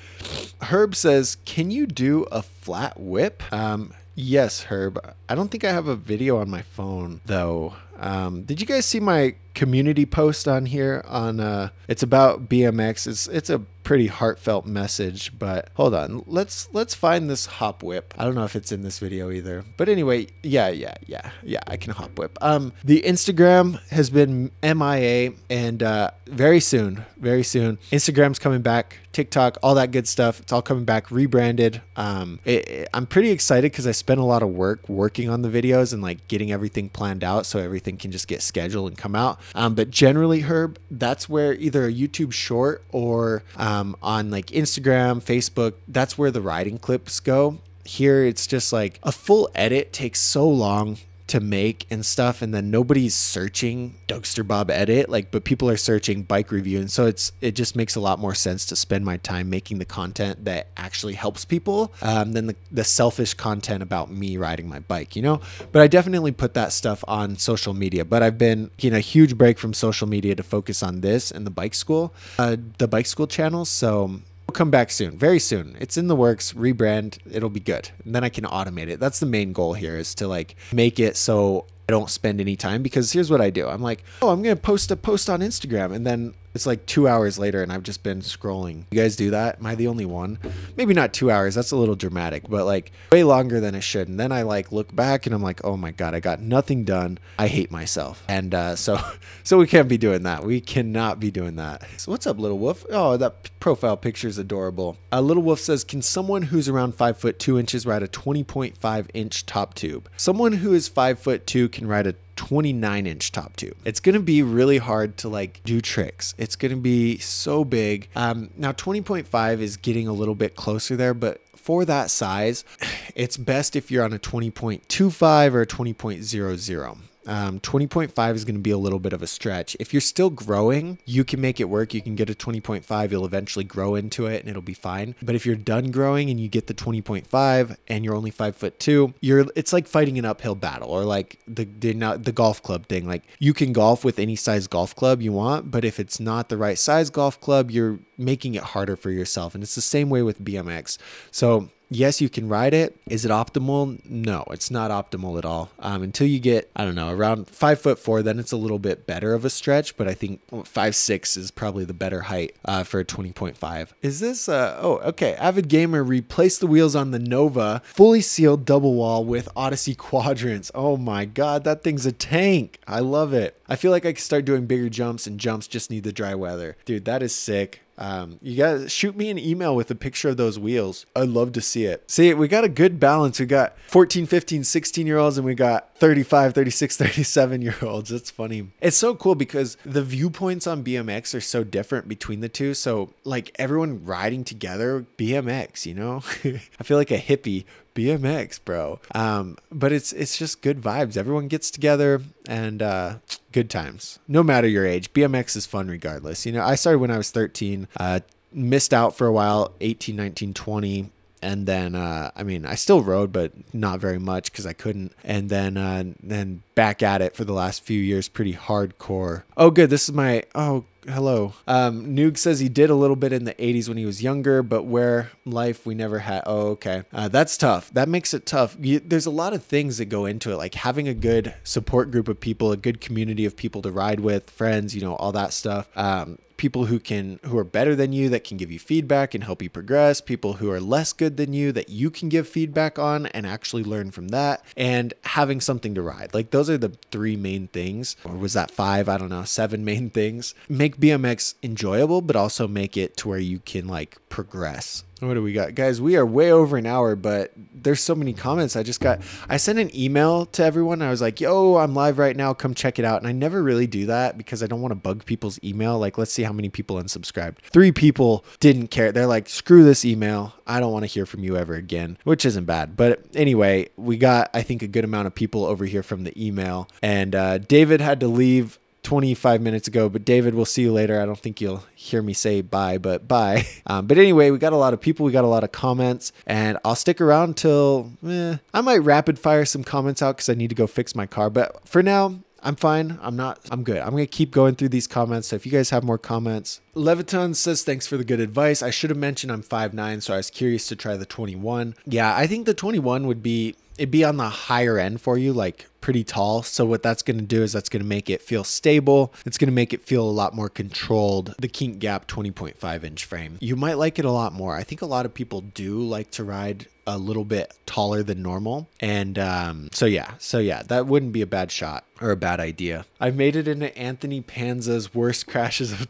[0.62, 3.42] Herb says, Can you do a flat whip?
[3.52, 4.98] Um, Yes, Herb.
[5.28, 7.74] I don't think I have a video on my phone though.
[8.02, 11.04] Um, did you guys see my community post on here?
[11.06, 13.06] On uh, it's about BMX.
[13.06, 15.36] It's it's a pretty heartfelt message.
[15.38, 18.14] But hold on, let's let's find this hop whip.
[18.16, 19.64] I don't know if it's in this video either.
[19.76, 21.60] But anyway, yeah, yeah, yeah, yeah.
[21.66, 22.38] I can hop whip.
[22.40, 28.98] Um, the Instagram has been MIA, and uh, very soon, very soon, Instagram's coming back.
[29.12, 30.40] TikTok, all that good stuff.
[30.40, 31.82] It's all coming back, rebranded.
[31.96, 35.42] Um, it, it, I'm pretty excited because I spent a lot of work working on
[35.42, 38.96] the videos and like getting everything planned out so everything can just get scheduled and
[38.96, 39.38] come out.
[39.54, 45.22] Um, but generally, Herb, that's where either a YouTube short or um, on like Instagram,
[45.22, 47.58] Facebook, that's where the riding clips go.
[47.84, 50.98] Here, it's just like a full edit takes so long
[51.32, 55.78] to make and stuff and then nobody's searching Dougster Bob edit like but people are
[55.78, 59.02] searching bike review and so it's it just makes a lot more sense to spend
[59.02, 63.82] my time making the content that actually helps people um, than the, the selfish content
[63.82, 65.40] about me riding my bike you know?
[65.72, 69.38] But I definitely put that stuff on social media but I've been getting a huge
[69.38, 73.06] break from social media to focus on this and the bike school uh, the bike
[73.06, 75.76] school channel so will come back soon, very soon.
[75.80, 77.90] It's in the works, rebrand, it'll be good.
[78.04, 79.00] And then I can automate it.
[79.00, 82.56] That's the main goal here is to like make it so I don't spend any
[82.56, 83.68] time because here's what I do.
[83.68, 86.86] I'm like, oh, I'm going to post a post on Instagram and then it's like
[86.86, 88.84] two hours later and I've just been scrolling.
[88.90, 89.58] You guys do that?
[89.58, 90.38] Am I the only one?
[90.76, 91.54] Maybe not two hours.
[91.54, 94.08] That's a little dramatic, but like way longer than it should.
[94.08, 96.84] And then I like look back and I'm like, oh my God, I got nothing
[96.84, 97.18] done.
[97.38, 98.22] I hate myself.
[98.28, 98.98] And uh, so,
[99.44, 100.44] so we can't be doing that.
[100.44, 101.86] We cannot be doing that.
[101.96, 102.84] So what's up, little wolf?
[102.90, 104.98] Oh, that profile picture is adorable.
[105.10, 108.08] A uh, little wolf says, can someone who's around five foot two inches ride a
[108.08, 110.08] 20.5 inch top tube?
[110.16, 113.76] Someone who is five foot two can ride a 29 inch top tube.
[113.84, 116.34] It's going to be really hard to like do tricks.
[116.38, 118.08] It's going to be so big.
[118.16, 122.64] Um, now 20.5 is getting a little bit closer there, but for that size,
[123.14, 126.98] it's best if you're on a 20.25 or a 20.00.
[127.26, 129.76] Um, 20.5 is going to be a little bit of a stretch.
[129.78, 131.94] If you're still growing, you can make it work.
[131.94, 133.10] You can get a 20.5.
[133.10, 135.14] You'll eventually grow into it and it'll be fine.
[135.22, 138.78] But if you're done growing and you get the 20.5 and you're only five foot
[138.78, 141.92] two, you're it's like fighting an uphill battle or like the the,
[142.22, 143.06] the golf club thing.
[143.06, 146.48] Like you can golf with any size golf club you want, but if it's not
[146.48, 149.54] the right size golf club, you're making it harder for yourself.
[149.54, 150.98] And it's the same way with BMX.
[151.30, 152.96] So yes, you can ride it.
[153.06, 154.04] Is it optimal?
[154.04, 155.70] No, it's not optimal at all.
[155.78, 158.78] Um, until you get, I don't know, around five foot four, then it's a little
[158.78, 159.96] bit better of a stretch.
[159.96, 163.56] But I think five six is probably the better height uh, for a twenty point
[163.56, 163.94] five.
[164.02, 164.48] Is this?
[164.48, 165.34] Uh, oh, okay.
[165.34, 170.70] Avid Gamer replaced the wheels on the Nova, fully sealed double wall with Odyssey quadrants.
[170.74, 172.80] Oh my god, that thing's a tank.
[172.86, 173.58] I love it.
[173.68, 176.34] I feel like I could start doing bigger jumps, and jumps just need the dry
[176.34, 176.76] weather.
[176.84, 177.80] Dude, that is sick.
[178.02, 181.06] Um, you guys shoot me an email with a picture of those wheels.
[181.14, 182.10] I'd love to see it.
[182.10, 183.38] See, we got a good balance.
[183.38, 188.10] We got 14, 15, 16 year olds, and we got 35, 36, 37 year olds.
[188.10, 188.72] It's funny.
[188.80, 192.74] It's so cool because the viewpoints on BMX are so different between the two.
[192.74, 196.22] So, like, everyone riding together, BMX, you know?
[196.80, 199.00] I feel like a hippie BMX, bro.
[199.14, 201.16] Um, but it's it's just good vibes.
[201.16, 203.16] Everyone gets together and uh,
[203.52, 204.18] good times.
[204.28, 206.46] No matter your age, BMX is fun regardless.
[206.46, 207.88] You know, I started when I was 13.
[207.96, 208.20] Uh,
[208.54, 211.10] missed out for a while, 18, 19, 20
[211.42, 215.12] and then uh, I mean I still rode, but not very much because I couldn't.
[215.24, 219.42] And then uh, then back at it for the last few years, pretty hardcore.
[219.56, 219.90] Oh, good.
[219.90, 221.54] This is my oh hello.
[221.66, 224.62] Um, Noog says he did a little bit in the 80s when he was younger,
[224.62, 226.42] but where life we never had.
[226.46, 227.04] Oh, okay.
[227.12, 227.90] Uh, that's tough.
[227.90, 228.76] That makes it tough.
[228.80, 232.10] You, there's a lot of things that go into it, like having a good support
[232.10, 235.32] group of people, a good community of people to ride with, friends, you know, all
[235.32, 235.88] that stuff.
[235.96, 239.44] Um, people who can who are better than you that can give you feedback and
[239.44, 242.98] help you progress people who are less good than you that you can give feedback
[242.98, 246.34] on and actually learn from that and having something to ride.
[246.34, 248.16] Like those are the three main things.
[248.24, 249.08] Or was that five?
[249.08, 249.44] I don't know.
[249.44, 250.54] Seven main things.
[250.68, 255.42] Make bmx enjoyable but also make it to where you can like progress what do
[255.42, 255.74] we got?
[255.74, 258.76] Guys, we are way over an hour, but there's so many comments.
[258.76, 261.02] I just got, I sent an email to everyone.
[261.02, 262.54] I was like, yo, I'm live right now.
[262.54, 263.20] Come check it out.
[263.20, 265.98] And I never really do that because I don't want to bug people's email.
[265.98, 267.58] Like, let's see how many people unsubscribed.
[267.72, 269.12] Three people didn't care.
[269.12, 270.54] They're like, screw this email.
[270.66, 272.96] I don't want to hear from you ever again, which isn't bad.
[272.96, 276.46] But anyway, we got, I think, a good amount of people over here from the
[276.46, 276.88] email.
[277.02, 280.08] And uh, David had to leave 25 minutes ago.
[280.08, 281.20] But David, we'll see you later.
[281.20, 283.66] I don't think you'll hear me say bye, but bye.
[283.84, 286.32] Um, but anyway, we got a lot of people, we got a lot of comments,
[286.46, 290.54] and I'll stick around till eh, I might rapid fire some comments out because I
[290.54, 291.50] need to go fix my car.
[291.50, 293.18] But for now, I'm fine.
[293.20, 293.98] I'm not, I'm good.
[293.98, 295.48] I'm going to keep going through these comments.
[295.48, 298.82] So if you guys have more comments, Leviton says, thanks for the good advice.
[298.82, 301.94] I should have mentioned I'm 5'9, so I was curious to try the 21.
[302.04, 305.52] Yeah, I think the 21 would be it'd be on the higher end for you,
[305.52, 306.62] like pretty tall.
[306.62, 309.32] So what that's going to do is that's going to make it feel stable.
[309.46, 311.54] It's going to make it feel a lot more controlled.
[311.58, 313.58] The Kink Gap 20.5 inch frame.
[313.60, 314.76] You might like it a lot more.
[314.76, 318.42] I think a lot of people do like to ride a little bit taller than
[318.42, 318.88] normal.
[319.00, 322.60] And um, so yeah, so yeah, that wouldn't be a bad shot or a bad
[322.60, 323.06] idea.
[323.20, 326.08] I made it into Anthony Panza's worst crashes of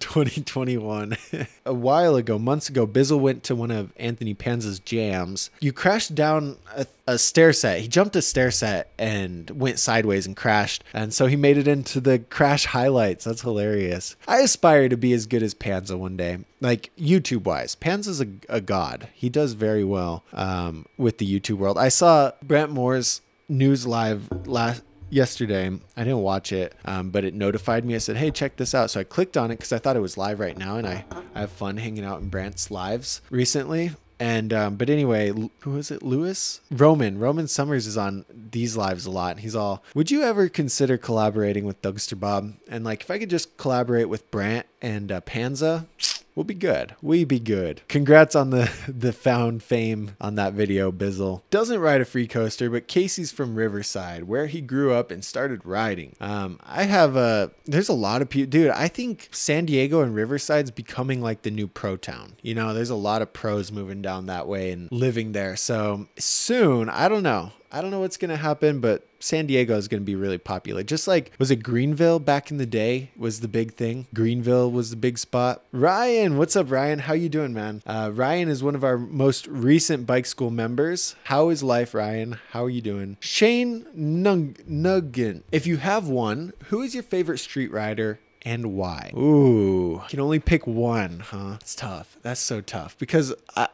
[0.74, 1.46] 2021.
[1.66, 5.50] a while ago, months ago, Bizzle went to one of Anthony Panza's jams.
[5.60, 7.80] You crashed down a, a stair set.
[7.80, 10.84] He jumped a stair set and went sideways and crashed.
[10.92, 13.24] And so he made it into the crash highlights.
[13.24, 14.16] That's hilarious.
[14.26, 16.38] I aspire to be as good as Panza one day.
[16.60, 19.08] Like YouTube wise, Panza's a, a god.
[19.14, 21.76] He does very well um, with the YouTube world.
[21.76, 24.82] I saw Brant Moore's news live last
[25.12, 25.70] yesterday.
[25.96, 27.94] I didn't watch it, um, but it notified me.
[27.94, 30.00] I said, "Hey, check this out." So I clicked on it because I thought it
[30.00, 31.04] was live right now, and I,
[31.34, 33.92] I have fun hanging out in Brant's lives recently.
[34.18, 36.02] And um, but anyway, who is it?
[36.02, 39.32] Lewis Roman Roman Summers is on these lives a lot.
[39.32, 43.18] And he's all, "Would you ever consider collaborating with Dougster Bob?" And like, if I
[43.18, 45.86] could just collaborate with Brant and uh, Panza
[46.34, 46.94] we'll be good.
[47.02, 47.82] We be good.
[47.88, 51.42] Congrats on the the found fame on that video, Bizzle.
[51.50, 55.64] Doesn't ride a free coaster, but Casey's from Riverside, where he grew up and started
[55.64, 56.16] riding.
[56.20, 58.70] Um, I have a there's a lot of people, dude.
[58.70, 62.34] I think San Diego and Riverside's becoming like the new pro town.
[62.42, 65.56] You know, there's a lot of pros moving down that way and living there.
[65.56, 67.52] So soon, I don't know.
[67.72, 70.36] I don't know what's going to happen, but San Diego is going to be really
[70.36, 70.82] popular.
[70.82, 74.06] Just like, was it Greenville back in the day was the big thing?
[74.12, 75.64] Greenville was the big spot.
[75.72, 76.98] Ryan, what's up, Ryan?
[76.98, 77.82] How you doing, man?
[77.86, 81.16] Uh, Ryan is one of our most recent bike school members.
[81.24, 82.38] How is life, Ryan?
[82.50, 83.16] How are you doing?
[83.20, 85.42] Shane Nug- Nuggan.
[85.50, 89.12] If you have one, who is your favorite street rider and why?
[89.16, 91.56] Ooh, you can only pick one, huh?
[91.60, 92.16] It's tough.
[92.22, 93.68] That's so tough because I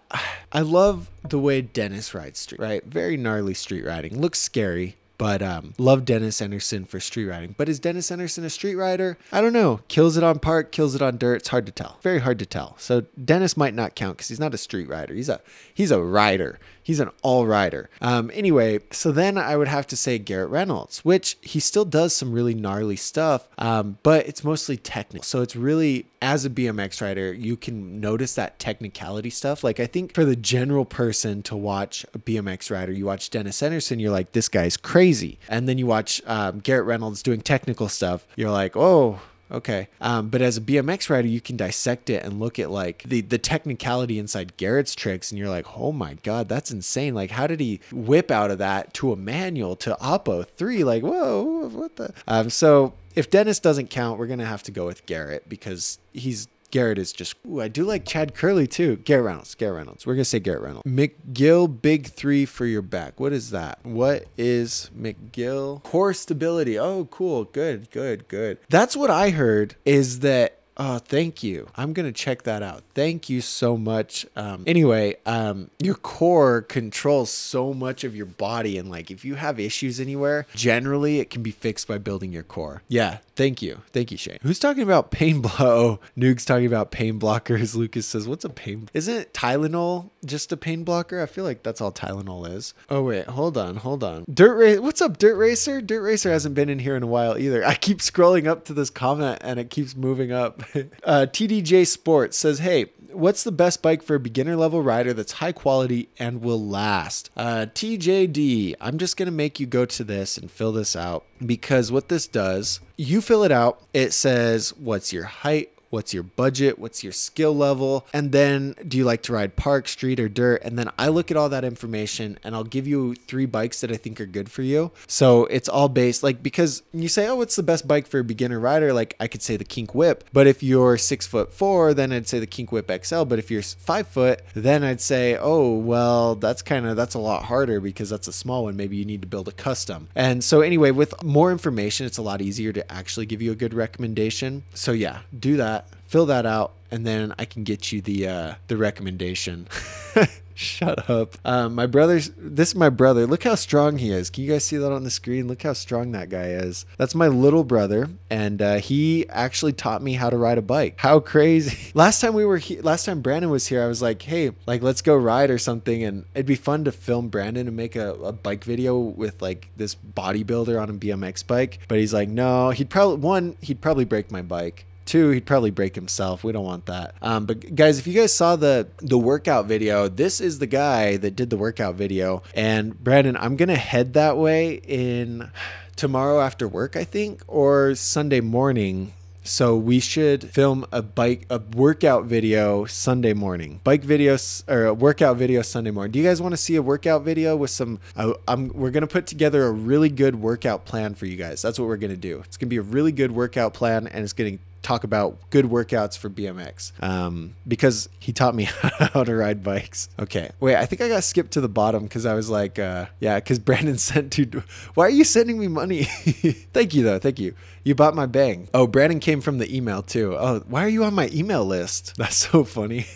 [0.52, 2.84] I love the way Dennis rides street, right?
[2.84, 4.20] Very gnarly street riding.
[4.20, 4.96] Looks scary.
[5.18, 7.56] But um, love Dennis Enarson for street riding.
[7.58, 9.18] But is Dennis Enarson a street rider?
[9.32, 9.80] I don't know.
[9.88, 11.38] Kills it on park, kills it on dirt.
[11.38, 11.98] It's hard to tell.
[12.02, 12.76] Very hard to tell.
[12.78, 15.14] So Dennis might not count because he's not a street rider.
[15.14, 15.40] He's a
[15.74, 16.60] he's a rider.
[16.88, 17.90] He's an all rider.
[18.00, 22.16] Um, anyway, so then I would have to say Garrett Reynolds, which he still does
[22.16, 25.22] some really gnarly stuff, um, but it's mostly technical.
[25.22, 29.62] So it's really as a BMX rider, you can notice that technicality stuff.
[29.62, 33.60] Like I think for the general person to watch a BMX rider, you watch Dennis
[33.60, 37.90] Enarson, you're like, this guy's crazy, and then you watch um, Garrett Reynolds doing technical
[37.90, 39.20] stuff, you're like, oh
[39.50, 39.88] Okay.
[40.00, 43.22] Um, but as a BMX rider, you can dissect it and look at like the
[43.22, 47.14] the technicality inside Garrett's tricks, and you're like, oh my god, that's insane!
[47.14, 50.84] Like, how did he whip out of that to a manual to Oppo three?
[50.84, 52.12] Like, whoa, what the?
[52.26, 56.48] Um, so if Dennis doesn't count, we're gonna have to go with Garrett because he's
[56.70, 57.36] Garrett is just.
[57.46, 58.96] Ooh, I do like Chad Kerley too.
[58.96, 59.54] Garrett Reynolds.
[59.54, 60.06] Garrett Reynolds.
[60.06, 60.88] We're gonna say Garrett Reynolds.
[60.88, 63.18] McGill Big Three for your back.
[63.20, 63.78] What is that?
[63.82, 66.78] What is McGill core stability?
[66.78, 67.44] Oh, cool.
[67.44, 67.90] Good.
[67.90, 68.28] Good.
[68.28, 68.58] Good.
[68.68, 69.76] That's what I heard.
[69.84, 71.68] Is that Oh, thank you.
[71.76, 72.84] I'm gonna check that out.
[72.94, 74.24] Thank you so much.
[74.36, 79.34] Um, anyway, um, your core controls so much of your body, and like if you
[79.34, 82.82] have issues anywhere, generally it can be fixed by building your core.
[82.86, 84.38] Yeah, thank you, thank you, Shane.
[84.42, 85.48] Who's talking about pain blow?
[85.78, 87.74] Oh, Noog's talking about pain blockers.
[87.76, 88.88] Lucas says, "What's a pain?
[88.94, 91.20] Isn't Tylenol just a pain blocker?
[91.20, 94.24] I feel like that's all Tylenol is." Oh wait, hold on, hold on.
[94.32, 94.78] Dirt race.
[94.80, 95.80] What's up, Dirt Racer?
[95.80, 97.64] Dirt Racer hasn't been in here in a while either.
[97.64, 100.62] I keep scrolling up to this comment, and it keeps moving up.
[101.04, 105.32] uh, TDJ Sports says, "Hey, what's the best bike for a beginner level rider that's
[105.32, 110.36] high quality and will last?" Uh, TJD, I'm just gonna make you go to this
[110.36, 113.82] and fill this out because what this does, you fill it out.
[113.92, 116.78] It says, "What's your height?" What's your budget?
[116.78, 118.06] What's your skill level?
[118.12, 120.62] And then do you like to ride park, street, or dirt?
[120.62, 123.90] And then I look at all that information and I'll give you three bikes that
[123.90, 124.90] I think are good for you.
[125.06, 128.24] So it's all based like because you say, oh, what's the best bike for a
[128.24, 128.92] beginner rider?
[128.92, 132.28] Like I could say the Kink Whip, but if you're six foot four, then I'd
[132.28, 133.24] say the Kink Whip XL.
[133.24, 137.18] But if you're five foot, then I'd say, oh, well, that's kind of that's a
[137.18, 138.76] lot harder because that's a small one.
[138.76, 140.08] Maybe you need to build a custom.
[140.14, 143.56] And so anyway, with more information, it's a lot easier to actually give you a
[143.56, 144.64] good recommendation.
[144.74, 145.77] So yeah, do that
[146.08, 149.68] fill that out and then I can get you the uh, the recommendation.
[150.54, 151.36] Shut up.
[151.44, 152.32] Um, my brother's.
[152.36, 153.28] This is my brother.
[153.28, 154.28] Look how strong he is.
[154.28, 155.46] Can you guys see that on the screen?
[155.46, 156.84] Look how strong that guy is.
[156.96, 160.94] That's my little brother, and uh, he actually taught me how to ride a bike.
[160.96, 161.78] How crazy!
[161.94, 164.82] Last time we were here, last time Brandon was here, I was like, "Hey, like
[164.82, 168.14] let's go ride or something," and it'd be fun to film Brandon and make a,
[168.14, 171.78] a bike video with like this bodybuilder on a BMX bike.
[171.86, 175.70] But he's like, "No, he'd probably one, he'd probably break my bike." Two, he'd probably
[175.70, 176.44] break himself.
[176.44, 177.14] We don't want that.
[177.22, 181.16] Um, but guys, if you guys saw the the workout video, this is the guy
[181.16, 182.42] that did the workout video.
[182.54, 185.50] And Brandon, I'm gonna head that way in
[185.96, 189.14] tomorrow after work, I think, or Sunday morning
[189.48, 193.80] so we should film a bike a workout video Sunday morning.
[193.82, 196.12] Bike videos or a workout video Sunday morning.
[196.12, 199.02] Do you guys want to see a workout video with some uh, I'm we're going
[199.02, 201.62] to put together a really good workout plan for you guys.
[201.62, 202.42] That's what we're to do.
[202.44, 206.16] It's to be a really good workout plan and it's to talk about good workouts
[206.16, 208.64] for BMX um, because he taught me
[209.12, 210.08] how to ride bikes.
[210.18, 213.06] Okay, wait, I think I got skipped to the bottom because I was like, uh,
[213.20, 214.62] yeah, because Brandon sent to.
[214.94, 216.04] Why are you sending me money?
[216.72, 217.54] thank you though, thank you.
[217.84, 218.68] You bought my bang.
[218.74, 220.36] Oh, Brandon came from the email too.
[220.38, 222.16] Oh, why are you on my email list?
[222.18, 223.06] That's so funny.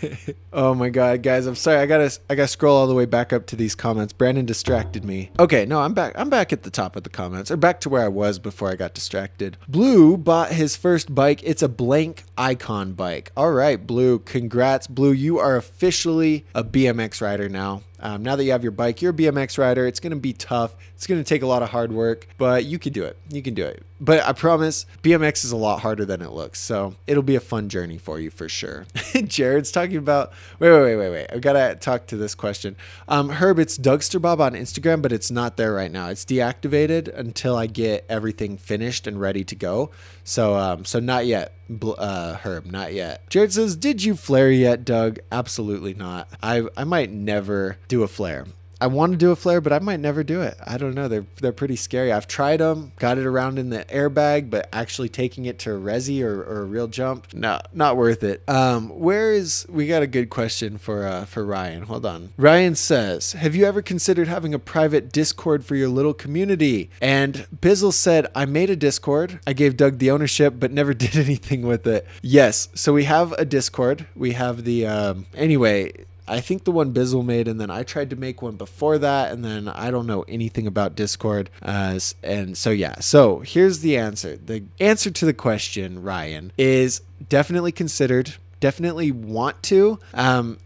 [0.52, 1.78] oh my god, guys, I'm sorry.
[1.78, 4.12] I gotta I gotta scroll all the way back up to these comments.
[4.12, 5.30] Brandon distracted me.
[5.38, 6.14] Okay, no, I'm back.
[6.16, 8.70] I'm back at the top of the comments, or back to where I was before
[8.70, 9.58] I got distracted.
[9.68, 11.42] Blue bought his first bike.
[11.52, 13.30] It's a blank icon bike.
[13.36, 14.20] All right, Blue.
[14.20, 15.12] Congrats, Blue.
[15.12, 17.82] You are officially a BMX rider now.
[18.02, 19.86] Um, now that you have your bike, you're a BMX rider.
[19.86, 20.74] It's going to be tough.
[20.94, 23.16] It's going to take a lot of hard work, but you can do it.
[23.30, 23.84] You can do it.
[24.00, 26.58] But I promise, BMX is a lot harder than it looks.
[26.58, 28.86] So it'll be a fun journey for you for sure.
[29.24, 30.32] Jared's talking about.
[30.58, 31.26] Wait, wait, wait, wait, wait.
[31.30, 32.74] I've got to talk to this question.
[33.06, 36.08] Um, Herb, it's Dougster Bob on Instagram, but it's not there right now.
[36.08, 39.92] It's deactivated until I get everything finished and ready to go.
[40.24, 43.28] So, um, so not yet, uh, Herb, not yet.
[43.30, 46.28] Jared says, "Did you flare yet, Doug?" Absolutely not.
[46.42, 48.46] I I might never do a flare.
[48.82, 50.56] I want to do a flare, but I might never do it.
[50.66, 51.06] I don't know.
[51.06, 52.10] They're they're pretty scary.
[52.10, 55.78] I've tried them, got it around in the airbag, but actually taking it to a
[55.78, 58.42] resi or, or a real jump, no, not worth it.
[58.48, 61.84] Um, where is we got a good question for uh, for Ryan.
[61.84, 62.32] Hold on.
[62.36, 67.46] Ryan says, "Have you ever considered having a private Discord for your little community?" And
[67.56, 69.38] Bizzle said, "I made a Discord.
[69.46, 73.30] I gave Doug the ownership, but never did anything with it." Yes, so we have
[73.34, 74.06] a Discord.
[74.16, 75.92] We have the um, anyway
[76.26, 79.32] I think the one Bizzle made, and then I tried to make one before that,
[79.32, 81.50] and then I don't know anything about Discord.
[81.60, 83.00] Uh, and so, yeah.
[83.00, 84.36] So here's the answer.
[84.36, 89.98] The answer to the question, Ryan, is definitely considered, definitely want to.
[90.14, 90.58] Um,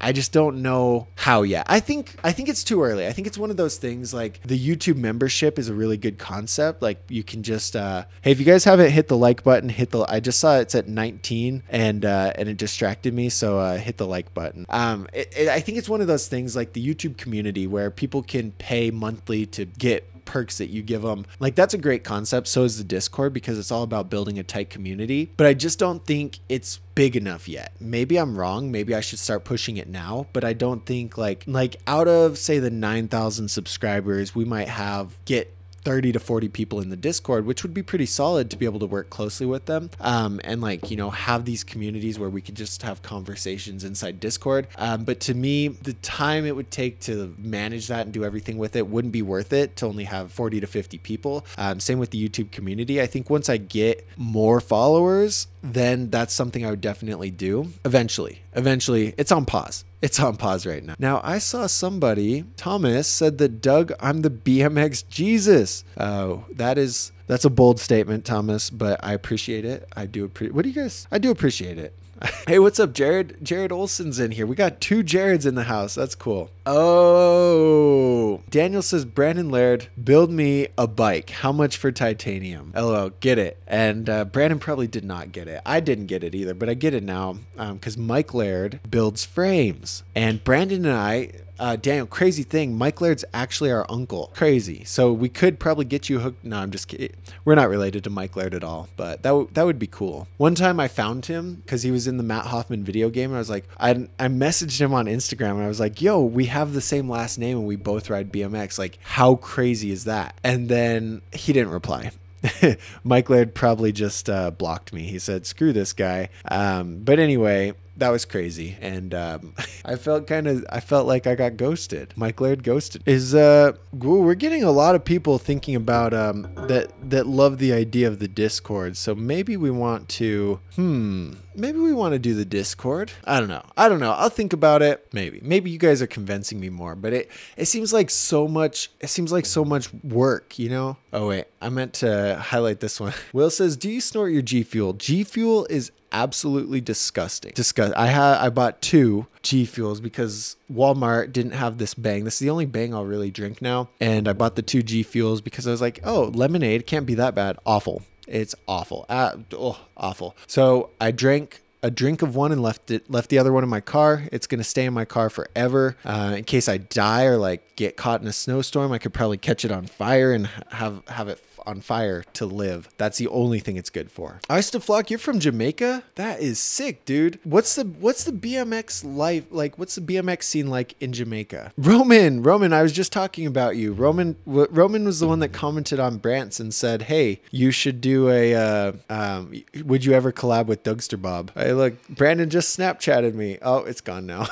[0.00, 1.66] I just don't know how yet.
[1.68, 3.06] I think I think it's too early.
[3.06, 6.18] I think it's one of those things like the YouTube membership is a really good
[6.18, 6.82] concept.
[6.82, 9.90] Like you can just uh, hey, if you guys haven't hit the like button, hit
[9.90, 10.04] the.
[10.08, 13.96] I just saw it's at 19 and uh, and it distracted me, so uh, hit
[13.96, 14.66] the like button.
[14.68, 17.90] Um, it, it, I think it's one of those things like the YouTube community where
[17.90, 21.24] people can pay monthly to get perks that you give them.
[21.40, 22.46] Like that's a great concept.
[22.46, 25.32] So is the Discord because it's all about building a tight community.
[25.36, 27.72] But I just don't think it's big enough yet.
[27.80, 28.70] Maybe I'm wrong.
[28.70, 32.38] Maybe I should start pushing it now, but I don't think like like out of
[32.38, 35.54] say the 9,000 subscribers, we might have get
[35.84, 38.80] 30 to 40 people in the Discord, which would be pretty solid to be able
[38.80, 42.40] to work closely with them um, and like, you know, have these communities where we
[42.40, 44.68] could just have conversations inside Discord.
[44.76, 48.58] Um, but to me, the time it would take to manage that and do everything
[48.58, 51.46] with it wouldn't be worth it to only have 40 to 50 people.
[51.56, 53.00] Um, same with the YouTube community.
[53.00, 58.42] I think once I get more followers, then that's something I would definitely do eventually.
[58.54, 59.84] Eventually, it's on pause.
[60.00, 60.94] It's on pause right now.
[60.98, 65.84] Now, I saw somebody, Thomas, said that Doug, I'm the BMX Jesus.
[65.96, 69.88] Oh, that is that's a bold statement, Thomas, but I appreciate it.
[69.96, 70.54] I do appreciate.
[70.54, 71.06] What do you guys?
[71.10, 71.94] I do appreciate it.
[72.48, 73.36] hey, what's up, Jared?
[73.42, 74.46] Jared Olson's in here.
[74.46, 75.94] We got two Jareds in the house.
[75.94, 76.50] That's cool.
[76.66, 81.30] Oh, Daniel says, Brandon Laird, build me a bike.
[81.30, 82.72] How much for titanium?
[82.74, 83.58] LOL, get it.
[83.66, 85.60] And uh, Brandon probably did not get it.
[85.64, 89.24] I didn't get it either, but I get it now because um, Mike Laird builds
[89.24, 90.02] frames.
[90.14, 92.76] And Brandon and I, uh, Daniel, crazy thing.
[92.76, 94.30] Mike Laird's actually our uncle.
[94.34, 94.84] Crazy.
[94.84, 96.44] So we could probably get you hooked.
[96.44, 97.14] No, I'm just kidding.
[97.44, 100.28] We're not related to Mike Laird at all, but that, w- that would be cool.
[100.36, 103.30] One time I found him because he was in the Matt Hoffman video game.
[103.30, 106.22] And I was like, I, I messaged him on Instagram and I was like, yo,
[106.22, 108.78] we have the same last name and we both ride BMX.
[108.78, 110.38] Like, how crazy is that?
[110.44, 112.12] And then he didn't reply.
[113.04, 115.02] Mike Laird probably just uh, blocked me.
[115.02, 116.28] He said, screw this guy.
[116.50, 118.76] Um, but anyway, that was crazy.
[118.80, 122.14] And um, i felt kind of i felt like i got ghosted.
[122.16, 123.02] Mike laird ghosted.
[123.06, 127.72] Is uh we're getting a lot of people thinking about um that that love the
[127.72, 128.96] idea of the discord.
[128.96, 133.12] So maybe we want to hmm maybe we want to do the discord.
[133.24, 133.64] I don't know.
[133.76, 134.12] I don't know.
[134.12, 135.06] I'll think about it.
[135.12, 135.40] Maybe.
[135.42, 139.08] Maybe you guys are convincing me more but it it seems like so much it
[139.08, 140.96] seems like so much work you know?
[141.12, 141.46] Oh wait.
[141.60, 143.12] I meant to highlight this one.
[143.32, 147.52] Will says do you snort your g fuel g fuel is absolutely disgusting.
[147.54, 147.94] Disgust.
[147.96, 152.24] I had I bought two G Fuels because Walmart didn't have this bang.
[152.24, 155.02] This is the only bang I'll really drink now, and I bought the two G
[155.02, 157.58] Fuels because I was like, oh, lemonade can't be that bad.
[157.66, 159.06] Awful It's awful.
[159.08, 160.36] Uh, oh, awful.
[160.46, 163.70] So I drank a drink of one and left it left the other one in
[163.70, 164.24] my car.
[164.32, 165.96] It's gonna stay in my car forever.
[166.04, 169.38] Uh, in case I die or like get caught in a snowstorm, I could probably
[169.38, 172.88] catch it on fire and have have it on fire to live.
[172.96, 174.40] That's the only thing it's good for.
[174.48, 176.02] Ice to Flock, you're from Jamaica?
[176.14, 177.38] That is sick, dude.
[177.44, 179.78] What's the what's the BMX life like?
[179.78, 181.72] What's the BMX scene like in Jamaica?
[181.78, 183.92] Roman, Roman, I was just talking about you.
[183.92, 188.30] Roman Roman was the one that commented on Brant's and said, "Hey, you should do
[188.30, 193.34] a uh, um, would you ever collab with Dougster Bob?" Hey, look, Brandon just Snapchatted
[193.34, 193.58] me.
[193.60, 194.46] Oh, it's gone now.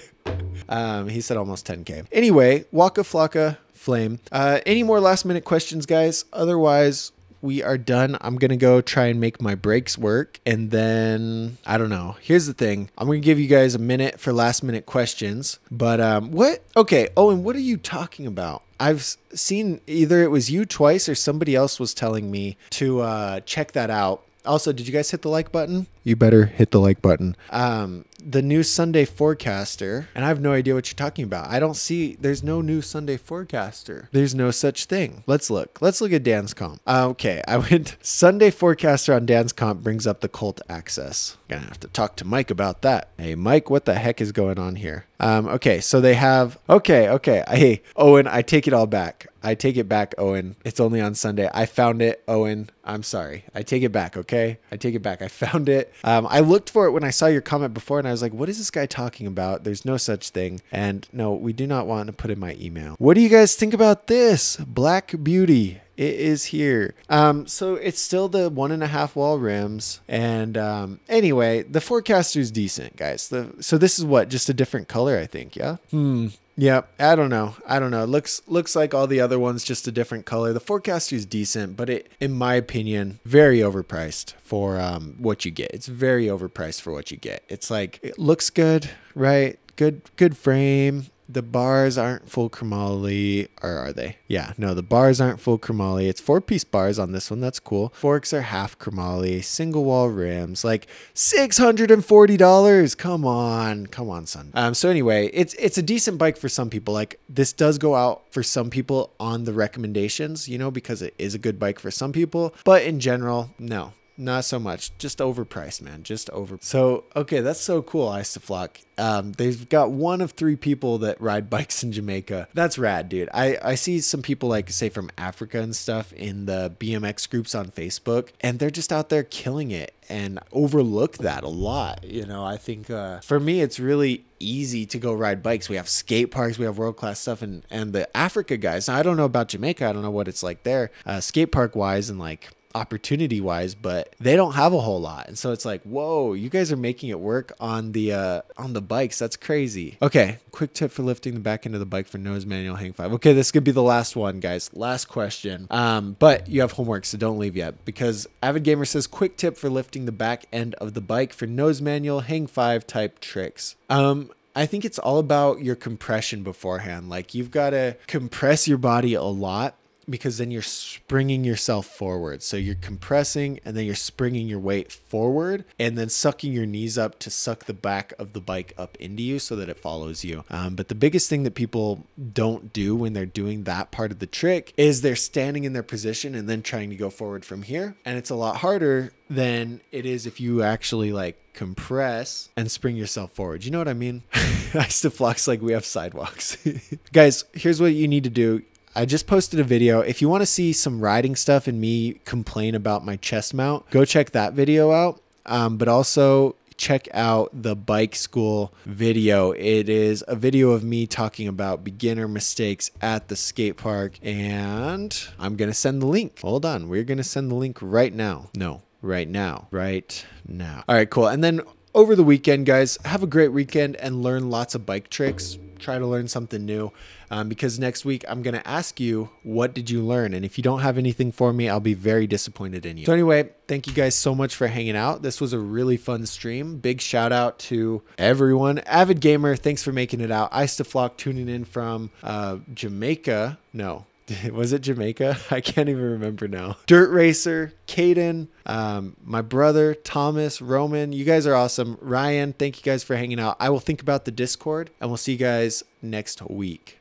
[0.68, 2.06] um, he said almost 10k.
[2.12, 4.20] Anyway, Waka Flocka flame.
[4.30, 6.24] Uh, any more last minute questions, guys?
[6.32, 7.12] Otherwise,
[7.42, 8.16] we are done.
[8.20, 10.40] I'm going to go try and make my brakes work.
[10.46, 12.16] And then, I don't know.
[12.20, 15.58] Here's the thing I'm going to give you guys a minute for last minute questions.
[15.70, 16.62] But um, what?
[16.76, 18.62] Okay, Owen, what are you talking about?
[18.78, 23.40] I've seen either it was you twice or somebody else was telling me to uh,
[23.40, 24.22] check that out.
[24.44, 25.86] Also, did you guys hit the like button?
[26.04, 27.36] You better hit the like button.
[27.50, 31.48] Um, the new Sunday forecaster, and I have no idea what you're talking about.
[31.48, 32.16] I don't see.
[32.20, 34.08] There's no new Sunday forecaster.
[34.12, 35.24] There's no such thing.
[35.26, 35.80] Let's look.
[35.80, 36.80] Let's look at Dan's comp.
[36.86, 41.36] Uh, okay, I went Sunday forecaster on Dan's comp brings up the cult access.
[41.48, 43.10] Gonna have to talk to Mike about that.
[43.18, 45.06] Hey, Mike, what the heck is going on here?
[45.20, 46.58] Um, okay, so they have.
[46.68, 47.44] Okay, okay.
[47.48, 49.28] Hey, Owen, I take it all back.
[49.42, 50.56] I take it back, Owen.
[50.64, 51.50] It's only on Sunday.
[51.52, 52.70] I found it, Owen.
[52.84, 53.44] I'm sorry.
[53.54, 54.58] I take it back, okay?
[54.70, 55.20] I take it back.
[55.20, 55.91] I found it.
[56.04, 58.32] Um, I looked for it when I saw your comment before and I was like,
[58.32, 59.64] what is this guy talking about?
[59.64, 60.60] There's no such thing.
[60.70, 62.96] And no, we do not want to put in my email.
[62.98, 64.56] What do you guys think about this?
[64.56, 65.80] Black Beauty.
[65.96, 66.94] It is here.
[67.10, 70.00] Um, so it's still the one and a half wall rims.
[70.08, 73.28] And um, anyway, the forecaster is decent, guys.
[73.28, 74.28] The, so this is what?
[74.30, 75.54] Just a different color, I think.
[75.54, 75.76] Yeah.
[75.90, 76.28] Hmm.
[76.56, 77.56] Yeah, I don't know.
[77.66, 78.02] I don't know.
[78.02, 80.52] It looks looks like all the other ones, just a different color.
[80.52, 85.50] The forecaster is decent, but it, in my opinion, very overpriced for um, what you
[85.50, 85.70] get.
[85.72, 87.42] It's very overpriced for what you get.
[87.48, 89.58] It's like it looks good, right?
[89.76, 94.16] Good good frame the bars aren't full chromoly, or are they?
[94.28, 96.08] Yeah, no, the bars aren't full chromoly.
[96.08, 97.40] It's four piece bars on this one.
[97.40, 97.90] That's cool.
[97.94, 102.94] Forks are half chromoly, single wall rims, like six hundred and forty dollars.
[102.94, 104.50] Come on, come on, son.
[104.54, 106.94] Um, so anyway, it's it's a decent bike for some people.
[106.94, 111.14] Like this does go out for some people on the recommendations, you know, because it
[111.18, 112.54] is a good bike for some people.
[112.64, 113.92] But in general, no,
[114.22, 114.96] not so much.
[114.98, 116.02] Just overpriced, man.
[116.02, 116.58] Just over.
[116.60, 118.08] So okay, that's so cool.
[118.08, 118.78] Ice to Flock.
[118.98, 122.48] Um, they've got one of three people that ride bikes in Jamaica.
[122.54, 123.28] That's rad, dude.
[123.34, 127.54] I I see some people like say from Africa and stuff in the BMX groups
[127.54, 132.04] on Facebook, and they're just out there killing it and overlook that a lot.
[132.04, 135.68] You know, I think uh, for me, it's really easy to go ride bikes.
[135.68, 138.88] We have skate parks, we have world class stuff, and and the Africa guys.
[138.88, 139.86] Now, I don't know about Jamaica.
[139.86, 143.74] I don't know what it's like there, uh, skate park wise, and like opportunity wise,
[143.74, 145.28] but they don't have a whole lot.
[145.28, 148.72] And so it's like, whoa, you guys are making it work on the uh on
[148.72, 149.18] the bikes.
[149.18, 149.96] That's crazy.
[150.00, 152.92] Okay, quick tip for lifting the back end of the bike for nose manual hang
[152.92, 153.12] five.
[153.14, 154.70] Okay, this could be the last one, guys.
[154.74, 155.66] Last question.
[155.70, 159.56] Um, but you have homework, so don't leave yet because Avid Gamer says quick tip
[159.56, 163.76] for lifting the back end of the bike for nose manual hang five type tricks.
[163.88, 167.08] Um, I think it's all about your compression beforehand.
[167.08, 169.76] Like you've got to compress your body a lot
[170.08, 172.42] because then you're springing yourself forward.
[172.42, 176.98] So you're compressing and then you're springing your weight forward and then sucking your knees
[176.98, 180.24] up to suck the back of the bike up into you so that it follows
[180.24, 180.44] you.
[180.50, 184.18] Um, but the biggest thing that people don't do when they're doing that part of
[184.18, 187.62] the trick is they're standing in their position and then trying to go forward from
[187.62, 187.96] here.
[188.04, 192.96] And it's a lot harder than it is if you actually like compress and spring
[192.96, 193.64] yourself forward.
[193.64, 194.22] You know what I mean?
[194.74, 196.56] I still flux like we have sidewalks.
[197.12, 198.62] Guys, here's what you need to do
[198.94, 200.00] I just posted a video.
[200.00, 203.88] If you want to see some riding stuff and me complain about my chest mount,
[203.88, 205.20] go check that video out.
[205.46, 209.52] Um, but also check out the bike school video.
[209.52, 214.18] It is a video of me talking about beginner mistakes at the skate park.
[214.22, 216.40] And I'm going to send the link.
[216.40, 216.90] Hold on.
[216.90, 218.50] We're going to send the link right now.
[218.54, 219.68] No, right now.
[219.70, 220.84] Right now.
[220.86, 221.28] All right, cool.
[221.28, 221.62] And then
[221.94, 225.56] over the weekend, guys, have a great weekend and learn lots of bike tricks.
[225.78, 226.92] Try to learn something new
[227.32, 230.34] um, because next week I'm going to ask you, what did you learn?
[230.34, 233.06] And if you don't have anything for me, I'll be very disappointed in you.
[233.06, 235.22] So, anyway, thank you guys so much for hanging out.
[235.22, 236.76] This was a really fun stream.
[236.76, 238.80] Big shout out to everyone.
[238.80, 240.52] Avid Gamer, thanks for making it out.
[240.52, 243.58] To tuning in from uh, Jamaica.
[243.72, 244.04] No,
[244.52, 245.38] was it Jamaica?
[245.50, 246.76] I can't even remember now.
[246.86, 251.12] Dirt Racer, Caden, um, my brother, Thomas, Roman.
[251.12, 251.96] You guys are awesome.
[252.02, 253.56] Ryan, thank you guys for hanging out.
[253.58, 256.98] I will think about the Discord and we'll see you guys next week.